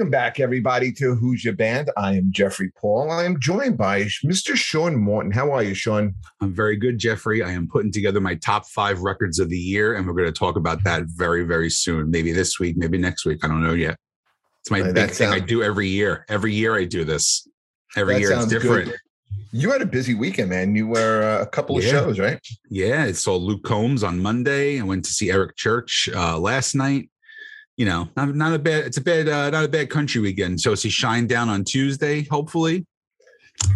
[0.00, 1.90] Welcome back, everybody, to Who's Your Band.
[1.94, 3.10] I am Jeffrey Paul.
[3.10, 4.56] I am joined by Mr.
[4.56, 5.30] Sean Morton.
[5.30, 6.14] How are you, Sean?
[6.40, 7.42] I'm very good, Jeffrey.
[7.42, 10.32] I am putting together my top five records of the year, and we're going to
[10.32, 12.10] talk about that very, very soon.
[12.10, 13.44] Maybe this week, maybe next week.
[13.44, 13.98] I don't know yet.
[14.62, 16.24] It's my uh, big thing I do every year.
[16.30, 17.46] Every year I do this.
[17.94, 18.86] Every year it's different.
[18.86, 18.98] Good.
[19.52, 20.74] You had a busy weekend, man.
[20.74, 21.90] You were uh, a couple of yeah.
[21.90, 22.40] shows, right?
[22.70, 24.80] Yeah, I saw Luke Combs on Monday.
[24.80, 27.10] I went to see Eric Church uh, last night
[27.80, 28.84] you know, not, not a bad.
[28.84, 30.60] It's a bad, uh, not a bad country weekend.
[30.60, 32.84] So see Shinedown on Tuesday, hopefully.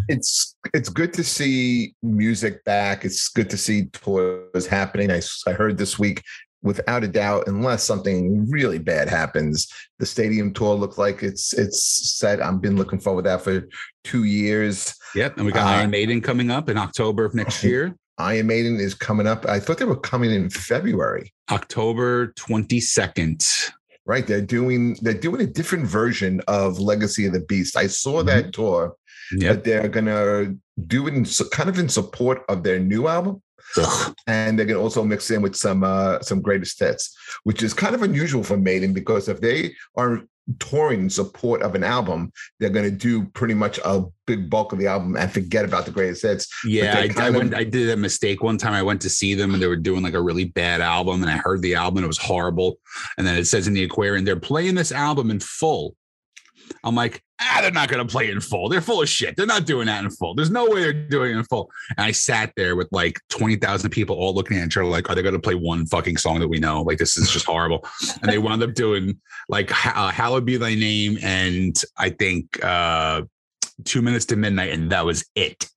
[0.08, 3.06] It's it's good to see music back.
[3.06, 5.10] It's good to see tours happening.
[5.10, 6.22] I I heard this week,
[6.62, 12.18] without a doubt, unless something really bad happens, the stadium tour looks like it's it's
[12.18, 12.42] set.
[12.42, 13.66] I've been looking forward to that for
[14.04, 14.94] two years.
[15.14, 17.96] Yep, and we got uh, Iron Maiden coming up in October of next year.
[18.18, 19.46] Iron Maiden is coming up.
[19.46, 21.32] I thought they were coming in February.
[21.50, 23.72] October 22nd
[24.06, 24.26] right?
[24.26, 27.76] They're doing they're doing a different version of Legacy of the Beast.
[27.76, 28.26] I saw mm-hmm.
[28.28, 28.94] that tour.
[29.36, 30.54] Yeah, they're gonna
[30.86, 33.42] do it in kind of in support of their new album.
[33.76, 34.14] Ugh.
[34.26, 37.94] And they're gonna also mix in with some uh some greatest hits, which is kind
[37.94, 40.22] of unusual for Maiden because if they are
[40.58, 44.72] touring in support of an album, they're going to do pretty much a big bulk
[44.72, 46.48] of the album and forget about the greatest hits.
[46.64, 47.54] Yeah, I, I, went.
[47.54, 48.72] I did a mistake one time.
[48.72, 51.30] I went to see them and they were doing like a really bad album, and
[51.30, 52.78] I heard the album and it was horrible.
[53.18, 55.96] And then it says in the Aquarian they're playing this album in full.
[56.84, 58.68] I'm like, ah, they're not going to play in full.
[58.68, 59.36] They're full of shit.
[59.36, 60.34] They're not doing that in full.
[60.34, 61.70] There's no way they're doing it in full.
[61.96, 65.14] And I sat there with like 20,000 people all looking at each other like, are
[65.14, 66.82] they going to play one fucking song that we know?
[66.82, 67.86] Like, this is just horrible.
[68.22, 73.22] and they wound up doing like uh, Hallowed Be Thy Name and I think uh,
[73.84, 74.70] Two Minutes to Midnight.
[74.70, 75.68] And that was it.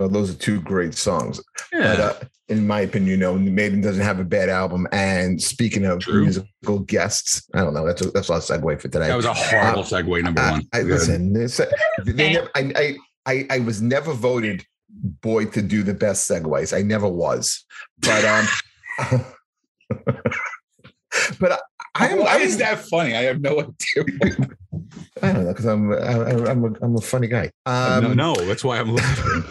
[0.00, 1.42] Well, those are two great songs.
[1.70, 1.94] Yeah.
[1.94, 2.14] But, uh,
[2.48, 4.88] in my opinion, you know, Maiden doesn't have a bad album.
[4.92, 6.22] And speaking of True.
[6.22, 7.86] musical guests, I don't know.
[7.86, 9.08] That's a, that's a segue for today.
[9.08, 10.22] That was a horrible uh, segue.
[10.22, 10.66] Number one.
[10.72, 11.34] I, I listen.
[11.34, 12.96] They never, I,
[13.26, 16.74] I, I, was never voted boy to do the best segues.
[16.76, 17.64] I never was,
[17.98, 18.46] but um,
[21.38, 21.58] but I,
[21.94, 23.14] I why I'm, is that funny?
[23.14, 24.04] I have no idea.
[25.22, 27.50] I don't know because I'm I, I'm a, I'm a funny guy.
[27.66, 29.44] Um, no, no, that's why I'm laughing.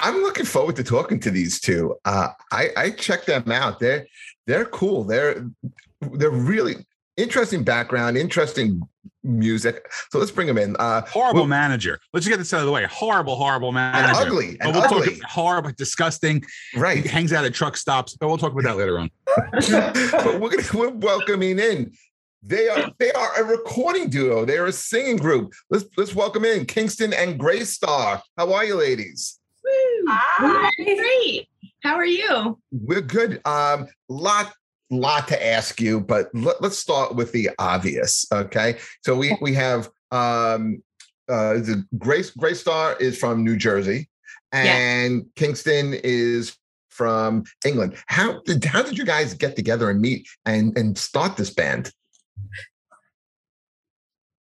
[0.00, 1.96] I'm looking forward to talking to these two.
[2.04, 3.80] Uh, I, I checked them out.
[3.80, 4.06] They're
[4.46, 5.04] they're cool.
[5.04, 5.46] They're
[6.00, 6.76] they're really
[7.16, 8.82] interesting background, interesting
[9.22, 9.90] music.
[10.10, 10.76] So let's bring them in.
[10.78, 11.98] Uh, horrible we'll, manager.
[12.12, 12.84] Let's just get this out of the way.
[12.84, 14.14] Horrible, horrible manager.
[14.14, 14.56] ugly.
[14.60, 15.16] And we'll ugly.
[15.16, 16.44] talk horrible, disgusting.
[16.76, 17.02] Right.
[17.02, 18.16] He hangs out at truck stops.
[18.16, 19.10] But we'll talk about that later on.
[19.36, 21.92] but we're gonna we're welcoming in
[22.46, 24.44] they are they are a recording duo.
[24.44, 25.52] They're a singing group.
[25.70, 28.20] Let's let's welcome in Kingston and Graystar.
[28.36, 29.38] How are you, ladies?
[30.06, 30.70] Hi.
[30.76, 31.48] Great.
[31.82, 32.58] How are you?
[32.70, 33.40] We're good.
[33.46, 34.52] Um, lot
[34.90, 38.26] lot to ask you, but let, us start with the obvious.
[38.30, 40.82] Okay, so we we have um,
[41.28, 44.08] uh, the Grace Graystar is from New Jersey,
[44.52, 45.22] and yeah.
[45.36, 46.56] Kingston is
[46.90, 47.96] from England.
[48.06, 51.90] How did how did you guys get together and meet and and start this band?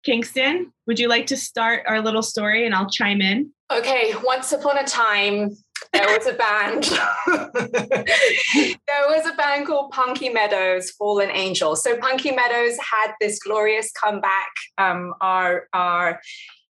[0.04, 3.52] Kingston, would you like to start our little story and I'll chime in?
[3.72, 5.52] Okay, once upon a time,
[5.94, 6.84] there was a band.
[8.88, 11.76] there was a band called Punky Meadows, Fallen Angel.
[11.76, 14.52] So Punky Meadows had this glorious comeback.
[14.78, 16.20] Um, our our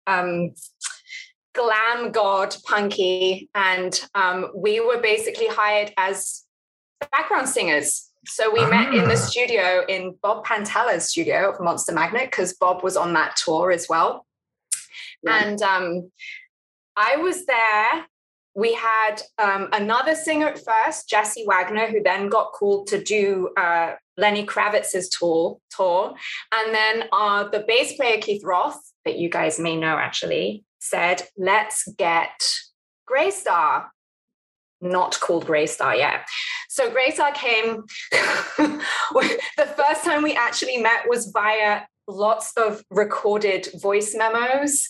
[0.07, 0.51] um,
[1.53, 6.43] glam god Punky, and um, we were basically hired as
[7.11, 8.69] background singers so we ah.
[8.69, 9.15] met in the ah.
[9.15, 13.87] studio in Bob Pantella's studio of Monster Magnet because Bob was on that tour as
[13.89, 14.25] well.
[15.23, 15.43] Yeah.
[15.43, 16.11] And um,
[16.95, 18.05] I was there.
[18.55, 23.49] We had um, another singer at first, Jesse Wagner, who then got called to do
[23.55, 25.59] uh, Lenny Kravitz's tour.
[25.69, 26.15] tour.
[26.51, 31.23] And then uh, the bass player, Keith Roth, that you guys may know actually, said,
[31.37, 32.41] let's get
[33.09, 33.85] Graystar
[34.81, 36.27] not called Graystar yet.
[36.69, 44.15] So Graystar came, the first time we actually met was via lots of recorded voice
[44.15, 44.87] memos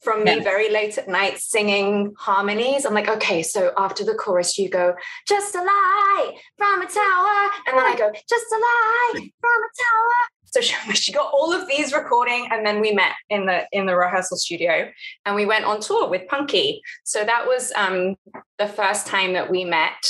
[0.00, 2.84] from me very late at night singing harmonies.
[2.84, 4.94] I'm like, okay, so after the chorus, you go,
[5.26, 7.50] just a lie from a tower.
[7.66, 10.37] And then I go, just a lie from a tower.
[10.52, 13.86] So she, she got all of these recording, and then we met in the in
[13.86, 14.90] the rehearsal studio,
[15.24, 16.82] and we went on tour with Punky.
[17.04, 18.16] So that was um,
[18.58, 20.06] the first time that we met,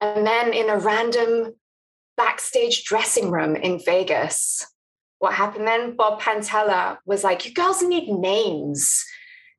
[0.00, 1.54] and then in a random
[2.16, 4.66] backstage dressing room in Vegas.
[5.18, 5.96] What happened then?
[5.96, 9.04] Bob Pantella was like, "You girls need names."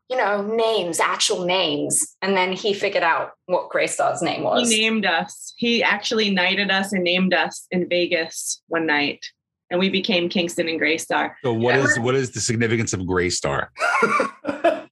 [0.10, 2.16] you know, names, actual names.
[2.22, 4.70] And then he figured out what Graystar's name was.
[4.70, 5.54] He named us.
[5.58, 9.26] He actually knighted us and named us in Vegas one night.
[9.70, 11.34] And we became Kingston and Graystar.
[11.44, 13.68] So what is what is the significance of Graystar?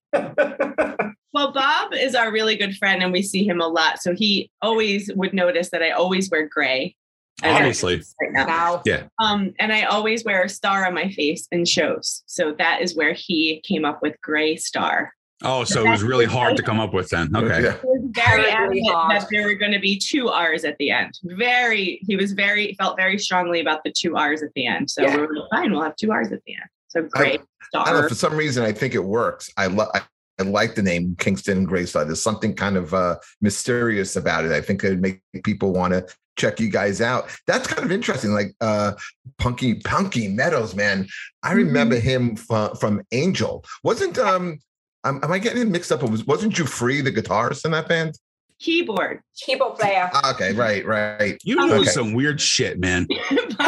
[1.33, 4.01] well, Bob is our really good friend, and we see him a lot.
[4.01, 6.95] So he always would notice that I always wear gray.
[7.43, 8.45] Obviously, right now.
[8.45, 8.81] now.
[8.85, 9.03] Yeah.
[9.19, 12.23] Um, and I always wear a star on my face in shows.
[12.27, 15.11] So that is where he came up with Gray Star.
[15.45, 17.35] Oh, so it was really hard to come up with then.
[17.35, 17.63] Okay.
[17.63, 17.77] Yeah.
[18.09, 21.19] Very adamant that there were going to be two R's at the end.
[21.23, 24.89] Very, he was very, felt very strongly about the two R's at the end.
[24.89, 25.15] So yeah.
[25.15, 26.69] we were like, fine, we'll have two R's at the end.
[26.87, 27.41] So great.
[27.73, 29.51] I, I know, for some reason, I think it works.
[29.57, 32.05] I love, I like the name Kingston Graystar.
[32.05, 34.51] There's something kind of uh, mysterious about it.
[34.51, 36.07] I think it would make people want to
[36.37, 37.29] check you guys out.
[37.47, 38.31] That's kind of interesting.
[38.31, 38.93] Like uh,
[39.37, 41.07] Punky Punky Meadows, man.
[41.43, 42.07] I remember mm-hmm.
[42.07, 43.63] him from, from Angel.
[43.83, 44.59] Wasn't um
[45.05, 46.03] am, am I getting it mixed up?
[46.03, 48.17] Was wasn't Giuffria the guitarist in that band?
[48.59, 49.21] Keyboard.
[49.35, 50.09] Keyboard player.
[50.13, 51.37] Ah, okay, right, right.
[51.43, 51.89] You know okay.
[51.89, 53.05] some weird shit, man.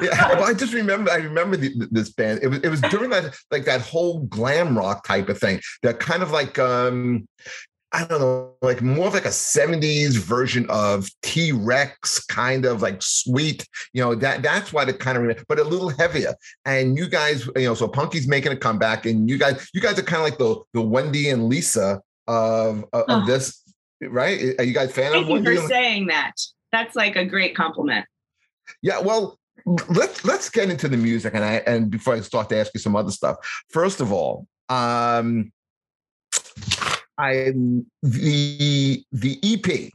[0.00, 1.10] yeah, well, I just remember.
[1.10, 2.40] I remember the, this band.
[2.42, 5.60] It was it was during that like that whole glam rock type of thing.
[5.82, 7.26] That kind of like um,
[7.92, 12.82] I don't know, like more of like a 70s version of T Rex, kind of
[12.82, 16.34] like sweet, you know, that that's why the kind of, but a little heavier.
[16.66, 19.98] And you guys, you know, so Punky's making a comeback, and you guys, you guys
[19.98, 23.26] are kind of like the the Wendy and Lisa of of, oh.
[23.26, 23.62] this,
[24.02, 24.54] right?
[24.58, 25.46] Are you guys fan Thank of Wendy?
[25.46, 26.32] Thank you for saying that.
[26.72, 28.04] That's like a great compliment.
[28.82, 29.38] Yeah, well,
[29.88, 32.80] let's let's get into the music and I and before I start to ask you
[32.80, 33.36] some other stuff.
[33.70, 35.52] First of all, um
[37.18, 37.52] I
[38.02, 39.90] the the EP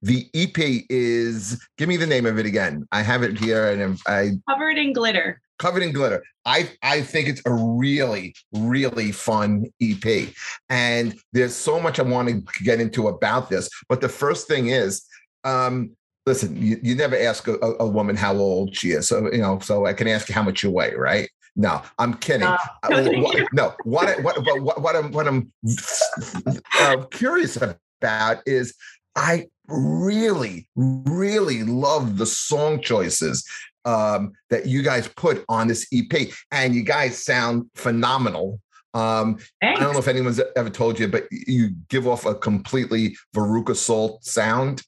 [0.00, 2.86] the EP is give me the name of it again.
[2.92, 5.40] I have it here and I covered in glitter.
[5.58, 6.22] Covered in glitter.
[6.44, 10.28] I I think it's a really really fun EP,
[10.68, 13.68] and there's so much I want to get into about this.
[13.88, 15.04] But the first thing is,
[15.42, 15.96] um,
[16.26, 19.08] listen, you, you never ask a, a, woman how old she is.
[19.08, 21.28] So, you know, so I can ask you how much you weigh, right?
[21.58, 22.46] No, I'm kidding.
[22.46, 25.52] Uh, what, no, what, what, what, what, I'm, what I'm
[26.80, 28.74] uh, curious about is
[29.16, 33.44] I really, really love the song choices
[33.84, 38.60] um, that you guys put on this EP, and you guys sound phenomenal.
[38.94, 43.16] Um, I don't know if anyone's ever told you, but you give off a completely
[43.34, 44.82] Veruca Salt sound.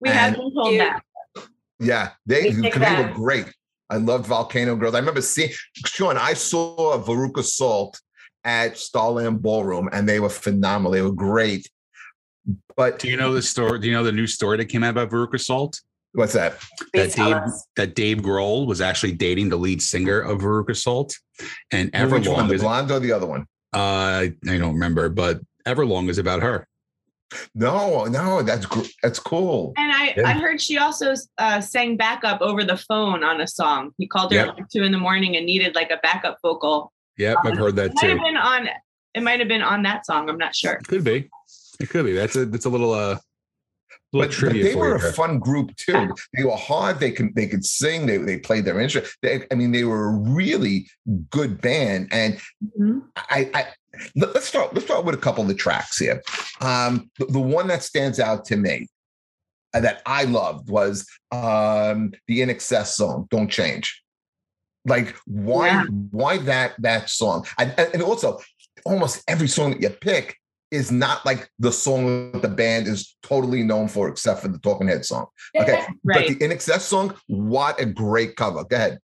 [0.00, 1.02] We and, have been told that.
[1.78, 3.52] Yeah, they, they were great.
[3.88, 4.94] I loved Volcano Girls.
[4.94, 6.16] I remember seeing Sean.
[6.16, 8.00] I saw Veruca Salt
[8.44, 10.92] at Starland Ballroom, and they were phenomenal.
[10.92, 11.68] They were great.
[12.76, 13.78] But do you know the story?
[13.80, 15.80] Do you know the new story that came out about Veruca Salt?
[16.12, 16.58] What's that?
[16.94, 17.36] That Dave,
[17.76, 21.16] that Dave Grohl was actually dating the lead singer of Veruca Salt,
[21.70, 22.12] and Everlong.
[22.12, 23.46] Which one, the blonde or the other one?
[23.72, 26.66] Uh, I don't remember, but Everlong is about her.
[27.54, 28.66] No, no, that's
[29.02, 29.72] that's cool.
[29.76, 30.28] And I yeah.
[30.28, 33.92] I heard she also uh, sang backup over the phone on a song.
[33.98, 34.58] He called her yep.
[34.58, 36.92] at two in the morning and needed like a backup vocal.
[37.18, 38.08] Yep, um, I've heard that it too.
[38.08, 38.68] Might have been on.
[39.14, 40.28] It might have been on that song.
[40.28, 40.74] I'm not sure.
[40.74, 41.28] It could be.
[41.80, 42.12] It could be.
[42.12, 43.18] That's a that's a little uh.
[44.12, 46.14] But, but, they were a fun group too.
[46.34, 47.00] They were hard.
[47.00, 48.06] They could they could sing.
[48.06, 49.12] They they played their instrument.
[49.20, 50.88] They, I mean, they were a really
[51.30, 52.08] good band.
[52.12, 52.34] And
[52.78, 53.00] mm-hmm.
[53.16, 53.66] I, I
[54.14, 56.22] let's start let's start with a couple of the tracks here.
[56.60, 58.88] Um, the, the, one that stands out to me
[59.74, 64.02] uh, that i loved was um, the INXS song don't change.
[64.84, 65.84] Like why yeah.
[66.10, 67.46] why that that song?
[67.58, 68.40] And, and also
[68.84, 70.36] almost every song that you pick
[70.70, 74.58] is not like the song that the band is totally known for except for the
[74.58, 75.26] talking head song.
[75.56, 76.28] Okay right.
[76.28, 78.64] but the INXS song what a great cover.
[78.64, 78.98] Go ahead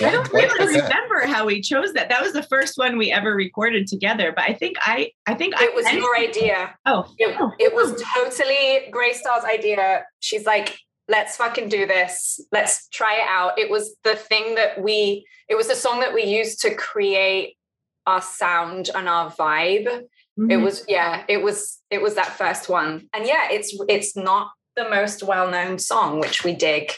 [0.00, 2.08] I don't really remember how we chose that.
[2.08, 4.32] That was the first one we ever recorded together.
[4.34, 6.76] But I think I, I think it I, was your idea.
[6.86, 10.04] Oh, it, oh, it was totally Graystar's idea.
[10.20, 12.40] She's like, let's fucking do this.
[12.52, 13.58] Let's try it out.
[13.58, 15.26] It was the thing that we.
[15.48, 17.56] It was the song that we used to create
[18.06, 19.86] our sound and our vibe.
[19.86, 20.50] Mm-hmm.
[20.52, 21.24] It was yeah.
[21.28, 25.50] It was it was that first one, and yeah, it's it's not the most well
[25.50, 26.92] known song, which we dig.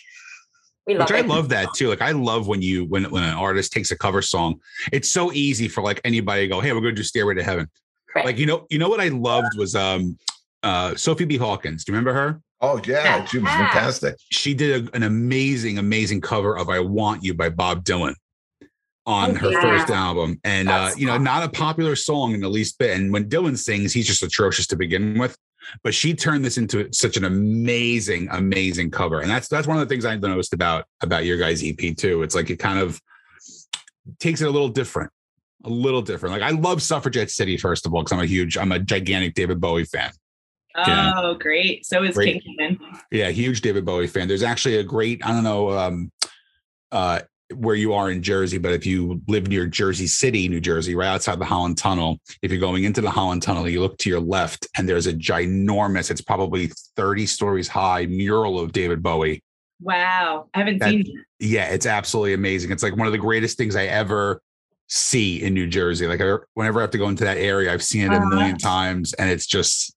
[0.91, 1.25] We love Which it.
[1.25, 1.89] I love that too.
[1.89, 4.61] Like I love when you when when an artist takes a cover song.
[4.91, 7.45] It's so easy for like anybody to go, "Hey, we're going to do Stairway to
[7.45, 7.71] Heaven."
[8.13, 8.25] Right.
[8.25, 10.19] Like you know, you know what I loved was um
[10.65, 11.37] uh Sophie B.
[11.37, 11.85] Hawkins.
[11.85, 12.43] Do you remember her?
[12.61, 14.17] Oh yeah, she was fantastic.
[14.33, 18.15] She did a, an amazing, amazing cover of "I Want You" by Bob Dylan
[19.07, 19.61] on oh, her yeah.
[19.61, 22.99] first album, and uh, you know, not a popular song in the least bit.
[22.99, 25.37] And when Dylan sings, he's just atrocious to begin with
[25.83, 29.89] but she turned this into such an amazing amazing cover and that's that's one of
[29.89, 33.01] the things i noticed about about your guys ep too it's like it kind of
[34.19, 35.11] takes it a little different
[35.65, 38.57] a little different like i love suffragette city first of all because i'm a huge
[38.57, 40.11] i'm a gigantic david bowie fan
[40.77, 41.13] Yeah.
[41.17, 41.85] Oh, great.
[41.85, 42.43] So is great.
[42.45, 42.79] Kingston.
[43.11, 44.29] Yeah, huge David Bowie fan.
[44.29, 46.13] There's actually a great, I don't know um,
[46.93, 47.21] uh,
[47.55, 51.09] where you are in Jersey, but if you live near Jersey City, New Jersey, right
[51.09, 54.21] outside the Holland Tunnel, if you're going into the Holland Tunnel, you look to your
[54.21, 59.43] left and there's a ginormous, it's probably 30 stories high mural of David Bowie.
[59.81, 60.49] Wow.
[60.55, 61.27] I haven't that, seen it.
[61.39, 62.71] Yeah, it's absolutely amazing.
[62.71, 64.43] It's like one of the greatest things I ever
[64.89, 66.07] see in New Jersey.
[66.07, 68.25] Like I, whenever I have to go into that area, I've seen it uh-huh.
[68.25, 69.95] a million times, and it's just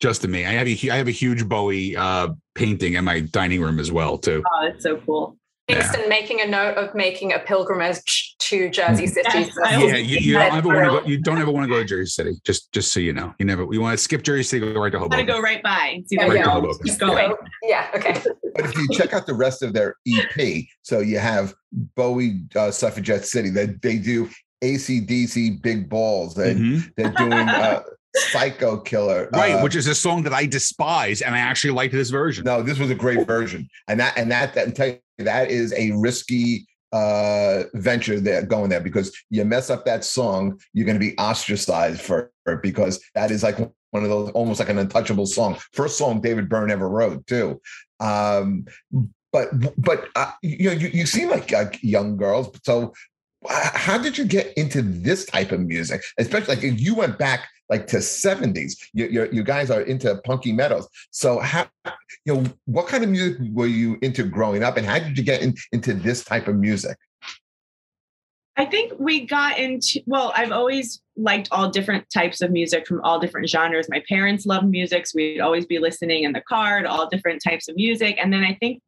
[0.00, 0.44] just to me.
[0.44, 3.92] I have a I have a huge Bowie uh, painting in my dining room as
[3.92, 4.42] well too.
[4.46, 5.36] Oh, that's so cool.
[5.68, 6.08] Kingston yeah.
[6.08, 9.28] making a note of making a pilgrimage to Jersey City.
[9.34, 11.06] Yes, yeah, you, you don't ever want to go.
[11.06, 12.34] You don't ever want to go to Jersey City.
[12.44, 13.66] Just, just so you know, you never.
[13.72, 15.18] You want to skip Jersey City, go right to Hoboken.
[15.18, 16.02] Want to go right by.
[16.06, 16.86] See right to Hoboken.
[16.86, 17.34] Keep going.
[17.64, 17.88] Yeah.
[17.94, 18.22] Okay.
[18.54, 22.70] But if you check out the rest of their EP, so you have Bowie uh,
[22.70, 23.50] Suffragette City.
[23.50, 24.30] That they, they do
[24.62, 26.34] ACDC Big Balls.
[26.34, 26.88] They, mm-hmm.
[26.96, 27.32] They're doing.
[27.32, 27.82] Uh,
[28.16, 29.28] Psycho Killer.
[29.32, 32.44] Right, uh, which is a song that I despise, and I actually liked this version.
[32.44, 35.72] No, this was a great version, and that and that that tell you, that is
[35.74, 40.98] a risky uh venture there going there because you mess up that song, you're going
[40.98, 43.58] to be ostracized for it because that is like
[43.90, 45.56] one of those almost like an untouchable song.
[45.72, 47.60] First song David Byrne ever wrote too.
[47.98, 48.66] Um,
[49.32, 52.92] but but uh, you know you, you seem like uh, young girls, so
[53.48, 57.48] how did you get into this type of music especially like if you went back
[57.68, 60.88] like to 70s you, you, you guys are into Punky Meadows.
[61.10, 61.66] so how
[62.24, 65.24] you know what kind of music were you into growing up and how did you
[65.24, 66.96] get in, into this type of music
[68.58, 73.02] I think we got into, well, I've always liked all different types of music from
[73.02, 73.88] all different genres.
[73.90, 77.42] My parents loved music, so we'd always be listening in the car to all different
[77.42, 78.16] types of music.
[78.18, 78.80] And then I think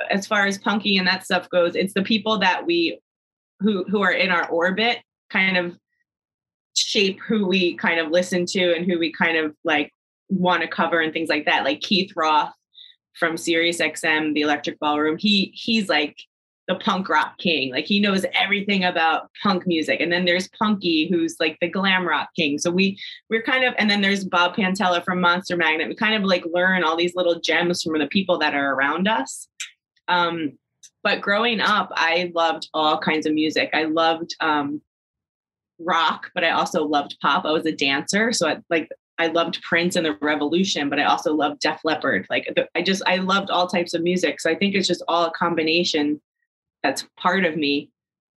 [0.00, 2.98] uh, as far as punky and that stuff goes, it's the people that we
[3.60, 4.98] who who are in our orbit
[5.30, 5.78] kind of
[6.74, 9.92] shape who we kind of listen to and who we kind of like
[10.28, 11.64] want to cover and things like that.
[11.64, 12.52] Like Keith Roth
[13.14, 15.18] from Sirius XM, the Electric Ballroom.
[15.18, 16.16] He he's like
[16.68, 17.72] the punk rock king.
[17.72, 20.00] Like he knows everything about punk music.
[20.00, 22.58] And then there's Punky, who's like the glam rock king.
[22.58, 22.98] So we
[23.28, 25.88] we're kind of, and then there's Bob Pantella from Monster Magnet.
[25.88, 29.08] We kind of like learn all these little gems from the people that are around
[29.08, 29.48] us.
[30.08, 30.58] Um,
[31.02, 33.70] but growing up, I loved all kinds of music.
[33.72, 34.80] I loved um,
[35.84, 37.44] rock, but I also loved pop.
[37.44, 41.04] I was a dancer, so I, like I loved Prince and the Revolution, but I
[41.04, 42.26] also loved Def Leppard.
[42.30, 44.40] Like I just I loved all types of music.
[44.40, 46.20] So I think it's just all a combination
[46.82, 47.90] that's part of me.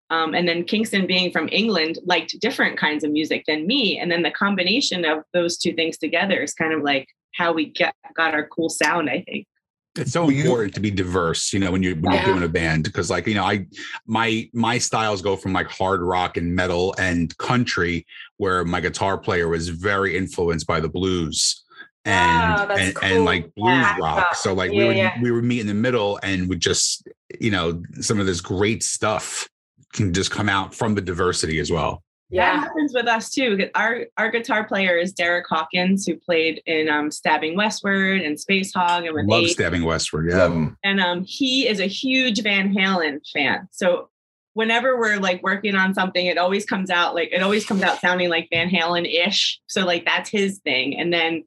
[0.09, 4.11] Um, and then Kingston being from England liked different kinds of music than me, and
[4.11, 7.95] then the combination of those two things together is kind of like how we get
[8.15, 9.09] got our cool sound.
[9.09, 9.47] I think
[9.95, 12.83] it's so important to be diverse you know when you're when you're doing a band
[12.83, 13.65] because like you know i
[14.07, 18.05] my my styles go from like hard rock and metal and country
[18.37, 21.63] where my guitar player was very influenced by the blues
[22.05, 23.09] and wow, and, cool.
[23.09, 23.97] and like blues yeah.
[23.99, 25.21] rock so like yeah, we would yeah.
[25.21, 27.07] we would meet in the middle and would just
[27.39, 29.47] you know some of this great stuff
[29.93, 32.55] can just come out from the diversity as well yeah.
[32.55, 33.69] That happens with us too.
[33.75, 39.05] Our our guitar player is Derek Hawkins, who played in um, Stabbing Westward and Spacehog
[39.05, 40.69] and with Love Stabbing Westward, yeah.
[40.83, 43.67] And um, he is a huge Van Halen fan.
[43.71, 44.09] So
[44.53, 47.99] whenever we're like working on something, it always comes out like it always comes out
[47.99, 49.59] sounding like Van Halen-ish.
[49.67, 50.97] So like that's his thing.
[50.99, 51.43] And then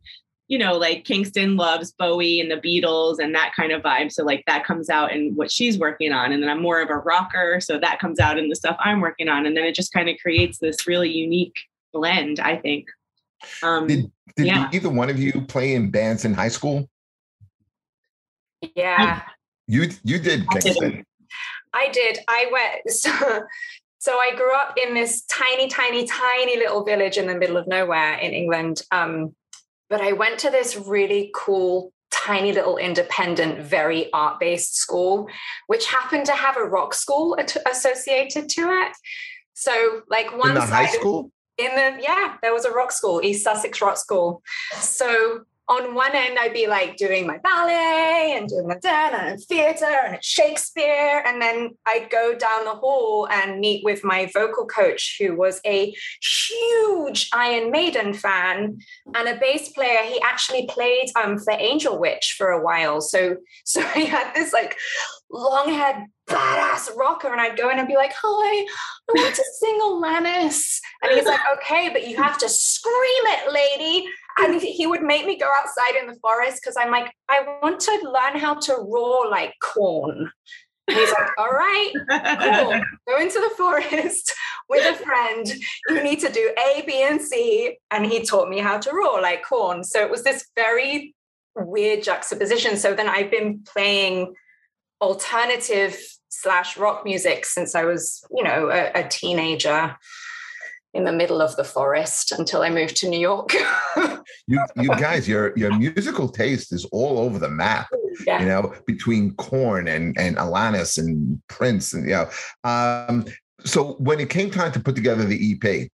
[0.48, 4.12] you know, like Kingston loves Bowie and the Beatles and that kind of vibe.
[4.12, 6.32] So like that comes out in what she's working on.
[6.32, 7.60] And then I'm more of a rocker.
[7.60, 9.44] So that comes out in the stuff I'm working on.
[9.44, 11.56] And then it just kind of creates this really unique
[11.92, 12.86] blend, I think.
[13.62, 14.70] Um, did did yeah.
[14.72, 16.88] either one of you play in bands in high school?
[18.74, 19.22] Yeah.
[19.66, 21.04] You you did, Kingston.
[21.74, 22.18] I did.
[22.28, 23.42] I went so
[23.98, 27.66] so I grew up in this tiny, tiny, tiny little village in the middle of
[27.66, 28.82] nowhere in England.
[28.92, 29.34] Um,
[29.88, 35.28] but I went to this really cool, tiny little independent, very art based school,
[35.66, 37.36] which happened to have a rock school
[37.70, 38.92] associated to it.
[39.54, 41.30] So, like one in the high school?
[41.58, 44.42] In the, yeah, there was a rock school, East Sussex Rock School.
[44.74, 49.98] So, on one end, I'd be like doing my ballet and doing dance and theater
[50.06, 51.22] and Shakespeare.
[51.26, 55.60] And then I'd go down the hall and meet with my vocal coach, who was
[55.66, 55.92] a
[56.22, 58.78] huge Iron Maiden fan
[59.12, 60.02] and a bass player.
[60.04, 63.00] He actually played um, for Angel Witch for a while.
[63.00, 64.76] So, so I had this like
[65.32, 67.32] long haired badass rocker.
[67.32, 70.78] And I'd go in and be like, Hi, I want to sing Alanis.
[71.02, 72.94] And he's like, Okay, but you have to scream
[73.26, 74.08] it, lady
[74.38, 77.80] and he would make me go outside in the forest because I'm like, I want
[77.80, 80.30] to learn how to roar like Korn.
[80.88, 82.80] he's like, all right, cool.
[83.08, 84.34] Go into the forest
[84.68, 85.46] with a friend.
[85.88, 87.78] You need to do A, B, and C.
[87.90, 89.84] And he taught me how to roar like Korn.
[89.84, 91.14] So it was this very
[91.54, 92.76] weird juxtaposition.
[92.76, 94.34] So then I've been playing
[95.00, 99.96] alternative slash rock music since I was, you know, a, a teenager
[100.96, 103.52] in the middle of the forest until I moved to New York.
[104.46, 107.88] you you guys, your your musical taste is all over the map.
[108.26, 108.40] Yeah.
[108.40, 112.30] You know, between Korn and and Alanis and Prince and you know.
[112.64, 113.26] Um,
[113.64, 115.90] so when it came time to put together the EP,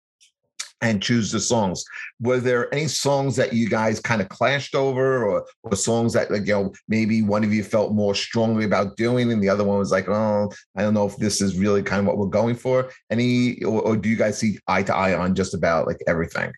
[0.81, 1.83] and choose the songs.
[2.19, 6.31] Were there any songs that you guys kind of clashed over, or or songs that
[6.31, 9.63] like you know maybe one of you felt more strongly about doing, and the other
[9.63, 12.27] one was like, oh, I don't know if this is really kind of what we're
[12.27, 12.89] going for.
[13.09, 16.51] Any, or, or do you guys see eye to eye on just about like everything?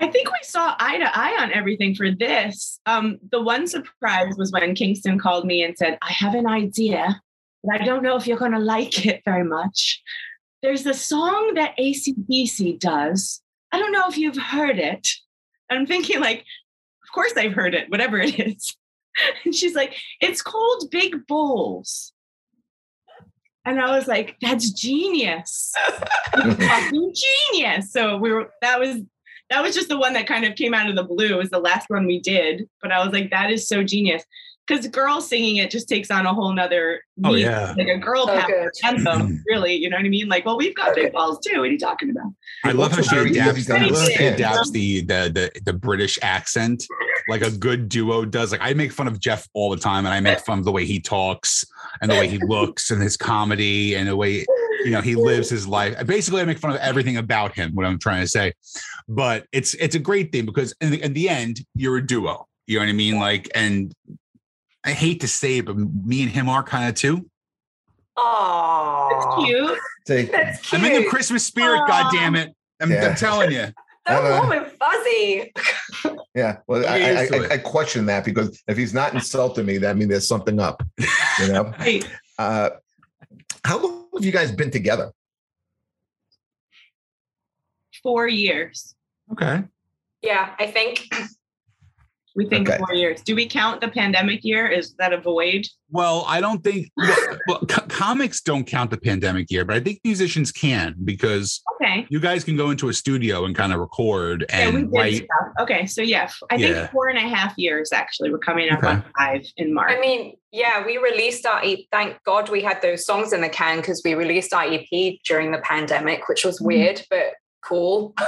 [0.00, 2.80] I think we saw eye to eye on everything for this.
[2.86, 7.20] Um, the one surprise was when Kingston called me and said, I have an idea,
[7.62, 10.02] but I don't know if you're going to like it very much
[10.62, 13.42] there's a song that ACDC does.
[13.72, 15.08] I don't know if you've heard it.
[15.70, 18.76] I'm thinking, like, of course I've heard it, whatever it is.
[19.44, 22.14] And she's like, it's called Big Bowls.
[23.66, 25.74] And I was like, that's genius.
[26.32, 27.14] fucking
[27.52, 27.92] genius.
[27.92, 29.02] So we were that was
[29.50, 31.34] that was just the one that kind of came out of the blue.
[31.34, 32.70] It was the last one we did.
[32.80, 34.24] But I was like, that is so genius
[34.66, 37.74] because girls singing it just takes on a whole nother oh yeah.
[37.76, 39.36] Like a girl so power anthem mm-hmm.
[39.46, 40.28] really you know what i mean?
[40.28, 41.58] Like well we've got big balls too.
[41.58, 42.32] What are you talking about?
[42.64, 46.84] I love how she adapts, she adapts the, the the the british accent
[47.28, 48.52] like a good duo does.
[48.52, 50.72] Like i make fun of jeff all the time and i make fun of the
[50.72, 51.64] way he talks
[52.00, 54.44] and the way he looks and his comedy and the way
[54.84, 56.06] you know he lives his life.
[56.06, 58.52] Basically i make fun of everything about him what i'm trying to say.
[59.08, 62.46] But it's it's a great thing because in the, in the end you're a duo
[62.66, 63.18] you know what I mean?
[63.18, 63.92] Like, and
[64.84, 67.28] I hate to say it, but me and him are kind of too.
[68.16, 69.78] Oh, that's cute.
[70.06, 70.82] Say, that's cute.
[70.82, 71.80] I'm in the Christmas spirit.
[71.82, 71.88] Aww.
[71.88, 72.54] God damn it!
[72.80, 73.08] I'm, yeah.
[73.08, 73.66] I'm telling you.
[74.06, 75.52] so warm and fuzzy.
[76.34, 79.96] yeah, well, I, I, I, I, question that because if he's not insulting me, that
[79.96, 80.82] means there's something up.
[81.38, 81.72] You know.
[82.38, 82.70] uh,
[83.64, 85.12] how long have you guys been together?
[88.02, 88.96] Four years.
[89.30, 89.62] Okay.
[90.22, 91.08] Yeah, I think
[92.34, 92.78] we think okay.
[92.78, 93.22] four years.
[93.22, 94.66] Do we count the pandemic year?
[94.66, 95.66] Is that a void?
[95.90, 97.16] Well, I don't think well,
[97.46, 102.06] well co- comics don't count the pandemic year, but I think musicians can because okay.
[102.08, 105.14] you guys can go into a studio and kind of record and yeah, write.
[105.16, 105.52] Stuff.
[105.60, 108.30] Okay, so yeah, I think four and a half years actually.
[108.30, 108.88] We're coming up okay.
[108.88, 109.92] on five in March.
[109.94, 111.80] I mean, yeah, we released our EP.
[111.90, 115.50] Thank God we had those songs in the can because we released our EP during
[115.50, 116.66] the pandemic, which was mm-hmm.
[116.66, 118.14] weird, but cool.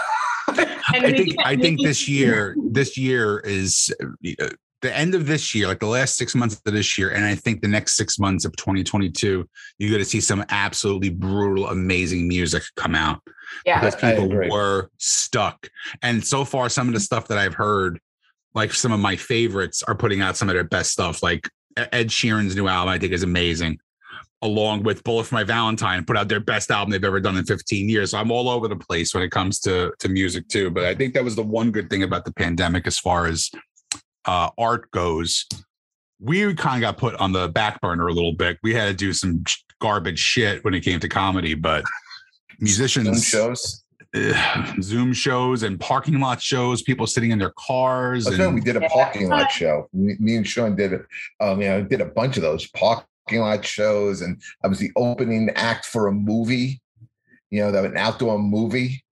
[0.88, 4.48] I think I think this year this year is uh,
[4.82, 7.34] the end of this year, like the last six months of this year, and I
[7.34, 12.28] think the next six months of 2022, you're going to see some absolutely brutal, amazing
[12.28, 13.20] music come out.
[13.64, 15.68] Yeah, because people were stuck,
[16.02, 17.98] and so far, some of the stuff that I've heard,
[18.54, 21.22] like some of my favorites, are putting out some of their best stuff.
[21.22, 23.78] Like Ed Sheeran's new album, I think is amazing
[24.44, 27.44] along with Bullet for My Valentine, put out their best album they've ever done in
[27.44, 28.10] 15 years.
[28.10, 30.70] So I'm all over the place when it comes to to music too.
[30.70, 33.50] But I think that was the one good thing about the pandemic as far as
[34.26, 35.46] uh, art goes.
[36.20, 38.58] We kind of got put on the back burner a little bit.
[38.62, 39.42] We had to do some
[39.80, 41.84] garbage shit when it came to comedy, but
[42.60, 43.80] musicians Zoom shows.
[44.80, 48.26] Zoom shows and parking lot shows, people sitting in their cars.
[48.26, 48.54] And, right.
[48.54, 49.88] We did a parking lot show.
[49.92, 51.02] Me, me and Sean did it.
[51.40, 54.78] Um, you know, did a bunch of those park parking lot shows, and I was
[54.78, 56.80] the opening act for a movie.
[57.50, 59.04] You know, that an outdoor movie.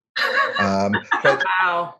[0.58, 1.96] Um, but, wow.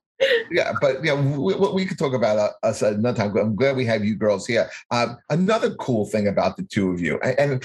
[0.51, 3.37] Yeah, but yeah, we, we could talk about uh, us another time.
[3.37, 4.70] I'm glad we have you girls here.
[4.90, 7.64] Um, another cool thing about the two of you, and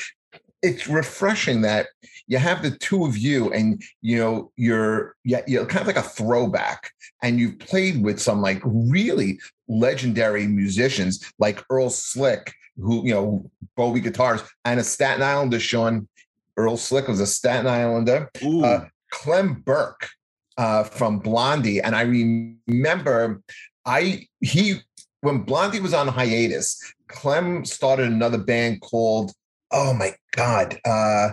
[0.64, 1.88] it's refreshing that
[2.28, 6.04] you have the two of you and you know you're yeah you're kind of like
[6.04, 13.06] a throwback and you've played with some like really legendary musicians like earl slick who
[13.06, 16.08] you know Bowie guitars, and a Staten Islander, Sean
[16.56, 18.30] Earl Slick was a Staten Islander.
[18.64, 20.10] Uh, Clem Burke
[20.58, 23.42] uh, from Blondie, and I remember
[23.86, 24.80] I he
[25.22, 29.32] when Blondie was on hiatus, Clem started another band called
[29.72, 30.80] Oh my God.
[30.86, 31.32] Uh,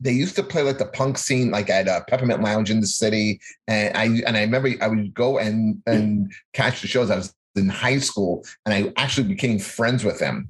[0.00, 2.86] they used to play like the punk scene, like at a Peppermint Lounge in the
[2.86, 7.10] city, and I and I remember I would go and and catch the shows.
[7.10, 10.48] I was in high school, and I actually became friends with him